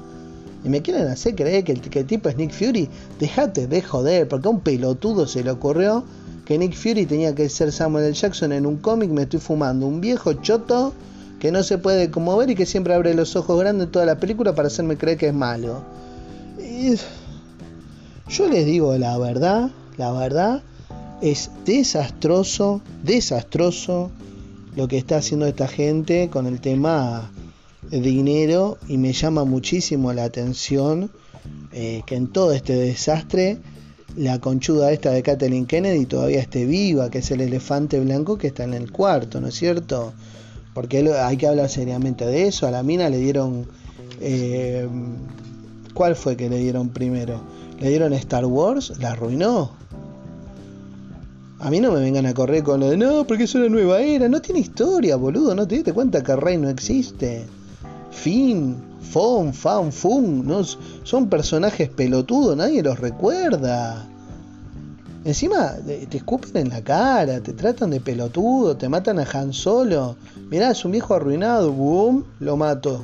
Y 0.63 0.69
me 0.69 0.81
quieren 0.81 1.07
hacer 1.07 1.36
creer 1.36 1.63
que 1.63 1.71
el, 1.71 1.81
que 1.81 2.03
tipo 2.03 2.29
es 2.29 2.38
Nick 2.38 2.51
Fury, 2.51 2.88
déjate 3.19 3.67
de 3.67 3.81
joder, 3.81 4.27
porque 4.27 4.47
a 4.47 4.51
un 4.51 4.60
pelotudo 4.60 5.25
se 5.25 5.43
le 5.43 5.51
ocurrió 5.51 6.03
que 6.45 6.57
Nick 6.57 6.75
Fury 6.75 7.05
tenía 7.05 7.34
que 7.34 7.49
ser 7.49 7.71
Samuel 7.71 8.05
L. 8.05 8.13
Jackson 8.13 8.51
en 8.51 8.65
un 8.65 8.77
cómic, 8.77 9.10
me 9.10 9.23
estoy 9.23 9.39
fumando, 9.39 9.88
un 9.88 10.01
viejo 10.01 10.34
choto 10.34 10.93
que 11.39 11.51
no 11.51 11.63
se 11.63 11.79
puede 11.79 12.12
conmover 12.12 12.51
y 12.51 12.55
que 12.55 12.67
siempre 12.67 12.93
abre 12.93 13.15
los 13.15 13.36
ojos 13.36 13.60
grandes 13.60 13.88
en 13.88 13.91
toda 13.91 14.05
la 14.05 14.19
película 14.19 14.53
para 14.53 14.67
hacerme 14.67 14.97
creer 14.97 15.17
que 15.17 15.27
es 15.29 15.34
malo. 15.34 15.81
yo 18.29 18.47
les 18.47 18.65
digo 18.65 18.95
la 18.97 19.17
verdad, 19.17 19.71
la 19.97 20.12
verdad, 20.12 20.62
es 21.21 21.51
desastroso, 21.65 22.81
desastroso 23.03 24.12
lo 24.75 24.88
que 24.88 24.97
está 24.97 25.17
haciendo 25.17 25.45
esta 25.45 25.67
gente 25.67 26.29
con 26.29 26.47
el 26.47 26.62
tema 26.62 27.31
dinero 27.89 28.77
y 28.88 28.97
me 28.97 29.13
llama 29.13 29.43
muchísimo 29.43 30.13
la 30.13 30.23
atención 30.23 31.12
eh, 31.73 32.03
que 32.05 32.15
en 32.15 32.27
todo 32.27 32.53
este 32.53 32.73
desastre 32.73 33.57
la 34.15 34.39
conchuda 34.39 34.91
esta 34.91 35.12
de 35.12 35.23
Kathleen 35.23 35.65
Kennedy 35.65 36.05
todavía 36.05 36.39
esté 36.39 36.65
viva, 36.65 37.10
que 37.10 37.19
es 37.19 37.31
el 37.31 37.41
elefante 37.41 37.99
blanco 37.99 38.38
que 38.38 38.47
está 38.47 38.63
en 38.63 38.73
el 38.73 38.91
cuarto, 38.91 39.39
¿no 39.39 39.47
es 39.47 39.55
cierto? 39.55 40.13
Porque 40.73 41.10
hay 41.12 41.38
que 41.38 41.47
hablar 41.47 41.69
seriamente 41.69 42.25
de 42.25 42.47
eso. 42.47 42.67
A 42.67 42.71
la 42.71 42.84
mina 42.84 43.10
le 43.10 43.17
dieron... 43.17 43.67
Eh, 44.19 44.88
¿Cuál 45.93 46.15
fue 46.15 46.38
que 46.38 46.49
le 46.49 46.57
dieron 46.57 46.89
primero? 46.89 47.41
¿Le 47.79 47.89
dieron 47.89 48.13
Star 48.13 48.45
Wars? 48.45 48.93
¿La 48.99 49.12
arruinó? 49.12 49.81
A 51.62 51.69
mí 51.69 51.80
no 51.80 51.91
me 51.91 52.00
vengan 52.00 52.26
a 52.26 52.34
correr 52.34 52.63
con 52.63 52.80
lo 52.80 52.89
de 52.89 52.97
no, 52.97 53.26
porque 53.28 53.43
es 53.43 53.54
una 53.54 53.69
nueva 53.69 54.02
era. 54.02 54.28
No 54.28 54.41
tiene 54.41 54.62
historia, 54.62 55.15
boludo. 55.15 55.54
No 55.54 55.67
te 55.67 55.76
diste 55.76 55.93
cuenta 55.93 56.24
que 56.24 56.36
Rey 56.36 56.58
no 56.58 56.69
existe. 56.69 57.45
Fin, 58.10 58.76
Fon, 59.00 59.54
Fan, 59.54 59.91
Fun. 59.91 60.47
No, 60.47 60.63
son 60.63 61.30
personajes 61.30 61.88
pelotudos, 61.89 62.58
nadie 62.58 62.82
los 62.82 63.00
recuerda. 63.00 64.08
Encima 65.24 65.76
te 65.86 66.17
escupen 66.17 66.58
en 66.58 66.69
la 66.69 66.82
cara, 66.82 67.39
te 67.41 67.54
tratan 67.54 67.91
de 67.91 68.00
pelotudo, 68.00 68.76
te 68.76 68.89
matan 68.89 69.19
a 69.19 69.28
Han 69.32 69.54
Solo. 69.54 70.15
Mirá, 70.50 70.71
es 70.71 70.84
un 70.84 70.93
viejo 70.93 71.13
arruinado, 71.13 71.71
boom, 71.71 72.26
lo 72.39 72.58
mato. 72.58 73.04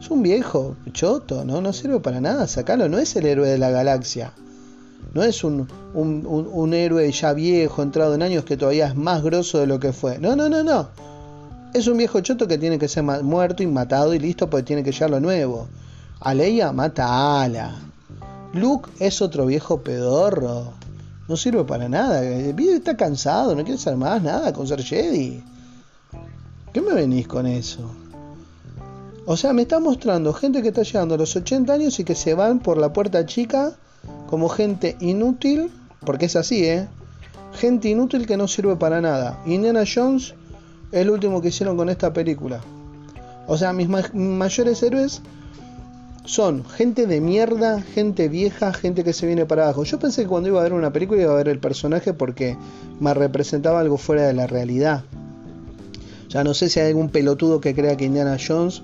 Es 0.00 0.10
un 0.10 0.24
viejo 0.24 0.74
choto, 0.92 1.44
no, 1.44 1.60
no 1.60 1.72
sirve 1.72 2.00
para 2.00 2.20
nada, 2.20 2.48
sacalo, 2.48 2.88
no 2.88 2.98
es 2.98 3.14
el 3.14 3.26
héroe 3.26 3.48
de 3.48 3.58
la 3.58 3.70
galaxia. 3.70 4.32
No 5.12 5.22
es 5.24 5.42
un, 5.42 5.66
un, 5.92 6.74
héroe 6.74 7.10
ya 7.10 7.32
viejo, 7.32 7.82
entrado 7.82 8.14
en 8.14 8.22
años, 8.22 8.44
que 8.44 8.56
todavía 8.56 8.86
es 8.86 8.94
más 8.94 9.22
grosso 9.22 9.58
de 9.58 9.66
lo 9.66 9.80
que 9.80 9.92
fue. 9.92 10.18
No, 10.18 10.36
no, 10.36 10.48
no, 10.48 10.62
no. 10.62 10.88
Es 11.74 11.88
un 11.88 11.98
viejo 11.98 12.20
choto 12.20 12.46
que 12.46 12.58
tiene 12.58 12.78
que 12.78 12.88
ser 12.88 13.02
muerto 13.02 13.62
y 13.62 13.66
matado 13.66 14.14
y 14.14 14.18
listo 14.18 14.48
porque 14.48 14.64
tiene 14.64 14.84
que 14.84 14.92
llegar 14.92 15.10
lo 15.10 15.20
nuevo. 15.20 15.68
A 16.20 16.34
Leia 16.34 16.72
mata 16.72 17.06
a 17.06 17.42
Ala. 17.42 17.74
Luke 18.52 18.90
es 19.00 19.20
otro 19.20 19.46
viejo 19.46 19.80
pedorro. 19.80 20.72
No 21.28 21.36
sirve 21.36 21.64
para 21.64 21.88
nada. 21.88 22.22
El 22.22 22.54
video 22.54 22.76
está 22.76 22.96
cansado, 22.96 23.54
no 23.54 23.64
quiere 23.64 23.78
ser 23.78 23.96
más 23.96 24.22
nada 24.22 24.52
con 24.52 24.66
ser 24.66 24.82
Jedi. 24.82 25.42
¿Qué 26.72 26.80
me 26.80 26.94
venís 26.94 27.26
con 27.26 27.46
eso? 27.46 27.90
O 29.26 29.36
sea, 29.36 29.52
me 29.52 29.62
está 29.62 29.80
mostrando 29.80 30.32
gente 30.32 30.62
que 30.62 30.68
está 30.68 30.82
llegando 30.82 31.14
a 31.14 31.18
los 31.18 31.34
80 31.34 31.72
años 31.72 31.98
y 31.98 32.04
que 32.04 32.14
se 32.14 32.34
van 32.34 32.60
por 32.60 32.78
la 32.78 32.92
puerta 32.92 33.26
chica 33.26 33.74
como 34.30 34.48
gente 34.48 34.96
inútil, 35.00 35.70
porque 36.06 36.26
es 36.26 36.36
así, 36.36 36.64
¿eh? 36.64 36.86
Gente 37.52 37.88
inútil 37.88 38.26
que 38.26 38.36
no 38.36 38.46
sirve 38.48 38.76
para 38.76 39.00
nada. 39.00 39.42
Indiana 39.44 39.82
Jones 39.92 40.34
es 40.92 41.00
el 41.00 41.10
último 41.10 41.42
que 41.42 41.48
hicieron 41.48 41.76
con 41.76 41.90
esta 41.90 42.12
película. 42.12 42.60
O 43.48 43.58
sea, 43.58 43.72
mis 43.72 43.88
mayores 44.14 44.82
héroes 44.82 45.20
son 46.24 46.64
gente 46.64 47.06
de 47.06 47.20
mierda, 47.20 47.82
gente 47.82 48.28
vieja, 48.28 48.72
gente 48.72 49.02
que 49.02 49.12
se 49.12 49.26
viene 49.26 49.46
para 49.46 49.64
abajo. 49.64 49.82
Yo 49.82 49.98
pensé 49.98 50.22
que 50.22 50.28
cuando 50.28 50.48
iba 50.48 50.60
a 50.60 50.62
ver 50.62 50.72
una 50.72 50.92
película 50.92 51.20
iba 51.20 51.32
a 51.32 51.36
ver 51.36 51.48
el 51.48 51.58
personaje 51.58 52.12
porque 52.12 52.56
me 53.00 53.12
representaba 53.12 53.80
algo 53.80 53.98
fuera 53.98 54.26
de 54.26 54.34
la 54.34 54.46
realidad. 54.46 55.02
Ya 56.28 56.44
no 56.44 56.54
sé 56.54 56.68
si 56.68 56.78
hay 56.78 56.88
algún 56.88 57.08
pelotudo 57.08 57.60
que 57.60 57.74
crea 57.74 57.96
que 57.96 58.04
Indiana 58.04 58.36
Jones 58.38 58.82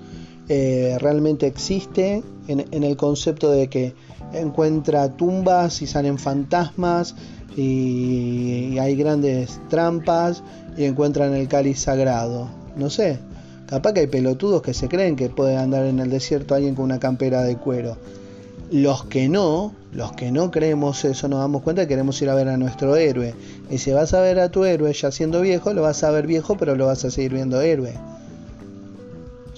eh, 0.49 0.97
realmente 0.99 1.47
existe 1.47 2.23
en, 2.47 2.83
el 2.83 2.97
concepto 2.97 3.51
de 3.51 3.69
que 3.69 3.93
encuentra 4.33 5.09
tumbas 5.09 5.81
y 5.81 5.87
salen 5.87 6.17
fantasmas 6.17 7.15
y, 7.55 8.77
hay 8.79 8.95
grandes 8.95 9.59
trampas 9.69 10.43
y 10.77 10.85
encuentran 10.85 11.33
el 11.33 11.47
cáliz 11.47 11.79
sagrado. 11.79 12.47
No 12.75 12.89
sé, 12.89 13.19
capaz 13.67 13.93
que 13.93 14.01
hay 14.01 14.07
pelotudos 14.07 14.61
que 14.61 14.73
se 14.73 14.87
creen 14.87 15.15
que 15.15 15.29
puede 15.29 15.57
andar 15.57 15.85
en 15.85 15.99
el 15.99 16.09
desierto 16.09 16.53
alguien 16.53 16.75
con 16.75 16.85
una 16.85 16.99
campera 16.99 17.41
de 17.41 17.57
cuero. 17.57 17.97
Los 18.69 19.05
que 19.05 19.29
no, 19.29 19.73
los 19.93 20.11
que 20.11 20.31
no 20.31 20.51
creemos 20.51 21.05
eso, 21.05 21.29
nos 21.29 21.39
damos 21.39 21.61
cuenta 21.63 21.83
que 21.83 21.87
queremos 21.87 22.21
ir 22.21 22.29
a 22.29 22.35
ver 22.35 22.49
a 22.49 22.57
nuestro 22.57 22.97
héroe. 22.97 23.33
Y 23.69 23.77
si 23.77 23.91
vas 23.91 24.13
a 24.13 24.19
ver 24.19 24.39
a 24.39 24.49
tu 24.49 24.65
héroe 24.65 24.91
ya 24.93 25.09
siendo 25.09 25.41
viejo, 25.41 25.73
lo 25.73 25.81
vas 25.81 26.03
a 26.03 26.11
ver 26.11 26.27
viejo, 26.27 26.57
pero 26.57 26.75
lo 26.75 26.87
vas 26.87 27.05
a 27.05 27.11
seguir 27.11 27.33
viendo 27.33 27.61
héroe. 27.61 27.93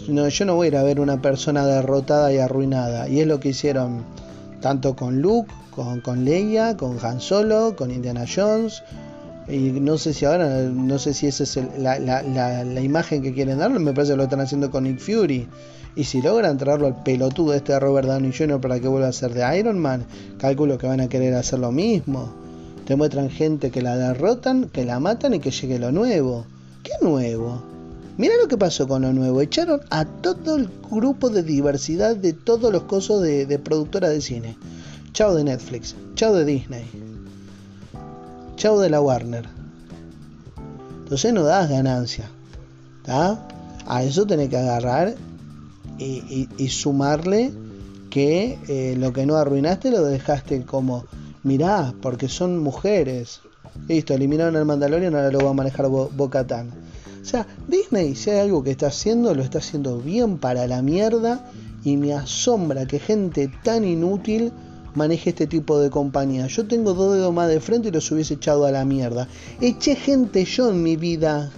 No, 0.08 0.27
yo 0.29 0.45
no 0.45 0.55
voy 0.55 0.65
a 0.65 0.69
ir 0.69 0.77
a 0.77 0.84
ver 0.84 0.99
una 0.99 1.21
persona 1.21 1.65
derrotada 1.65 2.32
y 2.32 2.38
arruinada. 2.38 3.10
Y 3.10 3.19
es 3.19 3.27
lo 3.27 3.39
que 3.39 3.49
hicieron 3.49 4.03
tanto 4.62 4.95
con 4.95 5.22
Luke, 5.22 5.52
con, 5.72 6.02
con 6.02 6.26
Leia, 6.26 6.76
con 6.78 6.98
Han 7.04 7.19
Solo, 7.19 7.76
con 7.76 7.91
Indiana 7.91 8.26
Jones. 8.28 8.84
Y 9.48 9.72
no 9.72 9.98
sé 9.98 10.13
si 10.13 10.26
ahora, 10.26 10.48
no 10.62 11.00
sé 11.00 11.13
si 11.13 11.28
esa 11.28 11.43
es 11.43 11.60
la, 11.78 11.98
la, 12.00 12.22
la, 12.22 12.82
imagen 12.82 13.24
que 13.24 13.34
quieren 13.34 13.58
dar, 13.58 13.72
me 13.72 13.93
parece 13.93 14.13
que 14.13 14.17
lo 14.17 14.24
están 14.24 14.41
haciendo 14.41 14.69
con 14.69 14.84
Nick 14.84 15.00
Fury. 15.00 15.48
Y 15.95 16.04
si 16.04 16.22
logran 16.22 16.58
traerlo 16.58 16.88
al 16.88 17.02
pelotudo 17.04 17.54
este 17.54 17.74
de 17.74 17.80
Robert 17.80 18.08
Downey 18.08 18.32
Jr. 18.32 18.62
para 18.62 18.80
que 18.80 18.88
vuelva 18.88 19.08
a 19.08 19.12
ser 19.12 19.34
de 19.34 19.58
Iron 19.58 19.80
Man, 19.80 20.06
calculo 20.38 20.78
que 20.78 20.88
van 20.88 21.02
a 21.02 21.10
querer 21.10 21.34
hacer 21.34 21.60
lo 21.60 21.72
mismo. 21.72 22.32
Te 22.86 22.95
muestran 22.95 23.30
gente 23.30 23.72
que 23.72 23.82
la 23.82 23.98
derrotan, 23.98 24.69
que 24.69 24.86
la 24.86 25.00
matan 25.00 25.34
y 25.34 25.39
que 25.39 25.52
llegue 25.52 25.80
lo 25.80 25.91
nuevo. 25.91 26.45
¿Qué 26.84 26.93
nuevo? 27.02 27.79
Mira 28.19 28.34
lo 28.36 28.49
que 28.49 28.58
pasó 28.58 28.86
con 28.86 29.03
lo 29.03 29.13
nuevo. 29.13 29.39
Echaron 29.39 29.79
a 29.91 30.03
todo 30.03 30.58
el 30.58 30.69
grupo 30.91 31.29
de 31.29 31.41
diversidad 31.41 32.17
de 32.17 32.34
todos 32.34 32.69
los 32.69 32.84
cosos 32.84 33.21
de, 33.21 33.58
productora 33.60 34.10
de 34.10 34.19
cine. 34.19 34.58
Chao 35.13 35.34
de 35.34 35.45
Netflix, 35.45 35.95
chao 36.15 36.34
de 36.34 36.43
Disney, 36.43 36.84
chao 38.58 38.77
de 38.82 38.89
la 38.89 38.99
Warner. 38.99 39.45
Entonces 41.03 41.32
no 41.32 41.43
das 41.43 41.69
ganancia. 41.69 42.29
A 43.08 44.03
eso 44.03 44.27
tenés 44.27 44.49
que 44.49 44.58
agarrar 44.58 45.15
y, 45.97 46.67
sumarle 46.67 47.53
que 48.10 48.60
eh, 48.67 48.97
lo 48.97 49.13
que 49.13 49.25
no 49.25 49.38
arruinaste 49.38 49.91
lo 49.91 50.03
dejaste 50.03 50.65
como, 50.65 51.05
mirá, 51.43 51.93
porque 52.01 52.27
son 52.27 52.60
mujeres. 52.60 53.39
Listo, 53.88 54.13
eliminaron 54.13 54.58
al 54.58 54.65
Mandalorian, 54.65 55.15
ahora 55.15 55.32
lo 55.32 55.39
va 55.39 55.51
a 55.51 55.53
manejar 55.53 55.88
Bo 55.88 56.10
Bocatán. 56.13 56.89
Sea, 57.23 57.47
Disney, 57.67 58.15
si 58.15 58.29
hay 58.29 58.39
algo 58.39 58.63
que 58.63 58.71
está 58.71 58.88
haciendo, 58.88 59.34
lo 59.34 59.43
está 59.43 59.60
haciendo 59.60 59.99
bien 59.99 60.38
para 60.38 60.67
la 60.67 60.82
mierda. 60.82 61.51
Y 61.84 61.95
me 61.95 62.13
asombra 62.13 62.86
que 62.86 62.99
gente 62.99 63.49
tan 63.63 63.86
inútil 63.86 64.51
maneje 64.95 65.29
este 65.29 65.47
tipo 65.47 65.79
de 65.79 65.89
compañía. 65.89 66.47
Yo 66.47 66.67
tengo 66.67 66.93
dos 66.93 67.15
dedos 67.15 67.34
más 67.34 67.47
de 67.47 67.60
frente 67.60 67.88
y 67.88 67.91
los 67.91 68.12
hubiese 68.12 68.36
echado 68.36 68.65
a 68.65 68.71
la 68.71 68.86
mierda. 68.86 69.27
Eché 69.62 69.95
gente 69.95 70.43
yo 70.43 70.69
en 70.69 70.84
mi 70.84 70.97
vida 70.97 71.51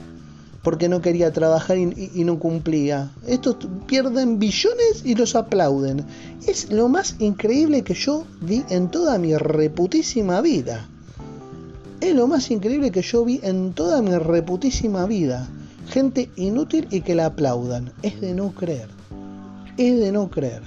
porque 0.64 0.90
no 0.90 1.02
quería 1.02 1.32
trabajar 1.32 1.78
y, 1.78 2.24
no 2.24 2.38
cumplía. 2.38 3.12
Estos 3.28 3.58
pierden 3.88 4.38
billones 4.38 5.02
y 5.04 5.16
los 5.16 5.36
aplauden. 5.36 6.06
Es 6.46 6.72
lo 6.72 6.88
más 6.88 7.16
increíble 7.20 7.82
que 7.82 7.96
yo 7.96 8.26
vi 8.42 8.64
en 8.70 8.90
toda 8.90 9.18
mi 9.18 9.36
reputísima 9.36 10.40
vida. 10.42 10.88
Es 12.02 12.16
lo 12.16 12.28
más 12.28 12.50
increíble 12.50 12.90
que 12.90 13.04
yo 13.04 13.24
vi 13.24 13.40
en 13.44 13.74
toda 13.74 14.02
mi 14.02 14.18
reputísima 14.18 15.06
vida. 15.06 15.48
Gente 15.88 16.32
inútil 16.36 16.88
y 16.90 17.02
que 17.02 17.14
la 17.14 17.28
aplaudan. 17.28 17.94
Es 18.02 18.20
de 18.20 18.34
no 18.34 18.56
creer. 18.56 18.88
Es 19.78 20.00
de 20.00 20.12
no 20.12 20.32
creer. 20.32 20.64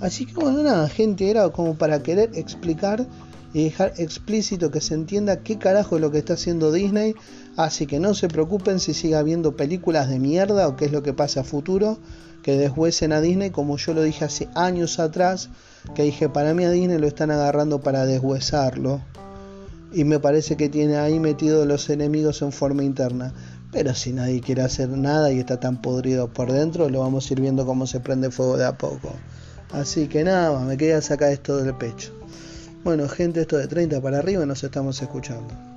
Así 0.00 0.26
que 0.26 0.34
bueno, 0.34 0.62
nada, 0.62 0.86
gente, 0.90 1.30
era 1.30 1.48
como 1.48 1.76
para 1.76 2.02
querer 2.02 2.30
explicar 2.34 3.06
y 3.54 3.64
dejar 3.64 3.94
explícito 3.96 4.70
que 4.70 4.82
se 4.82 4.92
entienda 4.92 5.42
qué 5.42 5.56
carajo 5.56 5.96
es 5.96 6.02
lo 6.02 6.10
que 6.10 6.18
está 6.18 6.34
haciendo 6.34 6.72
Disney. 6.72 7.14
Así 7.56 7.86
que 7.86 7.98
no 7.98 8.12
se 8.12 8.28
preocupen 8.28 8.80
si 8.80 8.92
siga 8.92 9.22
viendo 9.22 9.56
películas 9.56 10.10
de 10.10 10.18
mierda 10.18 10.68
o 10.68 10.76
qué 10.76 10.84
es 10.84 10.92
lo 10.92 11.02
que 11.02 11.14
pasa 11.14 11.40
a 11.40 11.44
futuro. 11.44 11.98
Que 12.42 12.58
deshuesen 12.58 13.12
a 13.12 13.22
Disney, 13.22 13.48
como 13.48 13.78
yo 13.78 13.94
lo 13.94 14.02
dije 14.02 14.26
hace 14.26 14.46
años 14.54 14.98
atrás. 14.98 15.48
Que 15.94 16.02
dije, 16.02 16.28
para 16.28 16.52
mí 16.52 16.64
a 16.64 16.70
Disney 16.70 16.98
lo 16.98 17.06
están 17.06 17.30
agarrando 17.30 17.80
para 17.80 18.04
deshuesarlo. 18.04 19.00
Y 19.92 20.04
me 20.04 20.20
parece 20.20 20.56
que 20.56 20.68
tiene 20.68 20.96
ahí 20.96 21.18
metido 21.18 21.64
los 21.64 21.88
enemigos 21.90 22.42
en 22.42 22.52
forma 22.52 22.84
interna. 22.84 23.32
Pero 23.72 23.94
si 23.94 24.12
nadie 24.12 24.40
quiere 24.40 24.62
hacer 24.62 24.88
nada 24.88 25.30
y 25.32 25.38
está 25.38 25.60
tan 25.60 25.82
podrido 25.82 26.32
por 26.32 26.52
dentro, 26.52 26.88
lo 26.88 27.00
vamos 27.00 27.28
a 27.28 27.34
ir 27.34 27.40
viendo 27.40 27.66
cómo 27.66 27.86
se 27.86 28.00
prende 28.00 28.30
fuego 28.30 28.56
de 28.56 28.66
a 28.66 28.78
poco. 28.78 29.12
Así 29.72 30.08
que 30.08 30.24
nada, 30.24 30.58
me 30.60 30.76
quería 30.76 31.02
sacar 31.02 31.32
esto 31.32 31.58
del 31.58 31.74
pecho. 31.74 32.12
Bueno, 32.84 33.08
gente, 33.08 33.42
esto 33.42 33.58
de 33.58 33.66
30 33.66 34.00
para 34.00 34.18
arriba 34.18 34.46
nos 34.46 34.64
estamos 34.64 35.02
escuchando. 35.02 35.67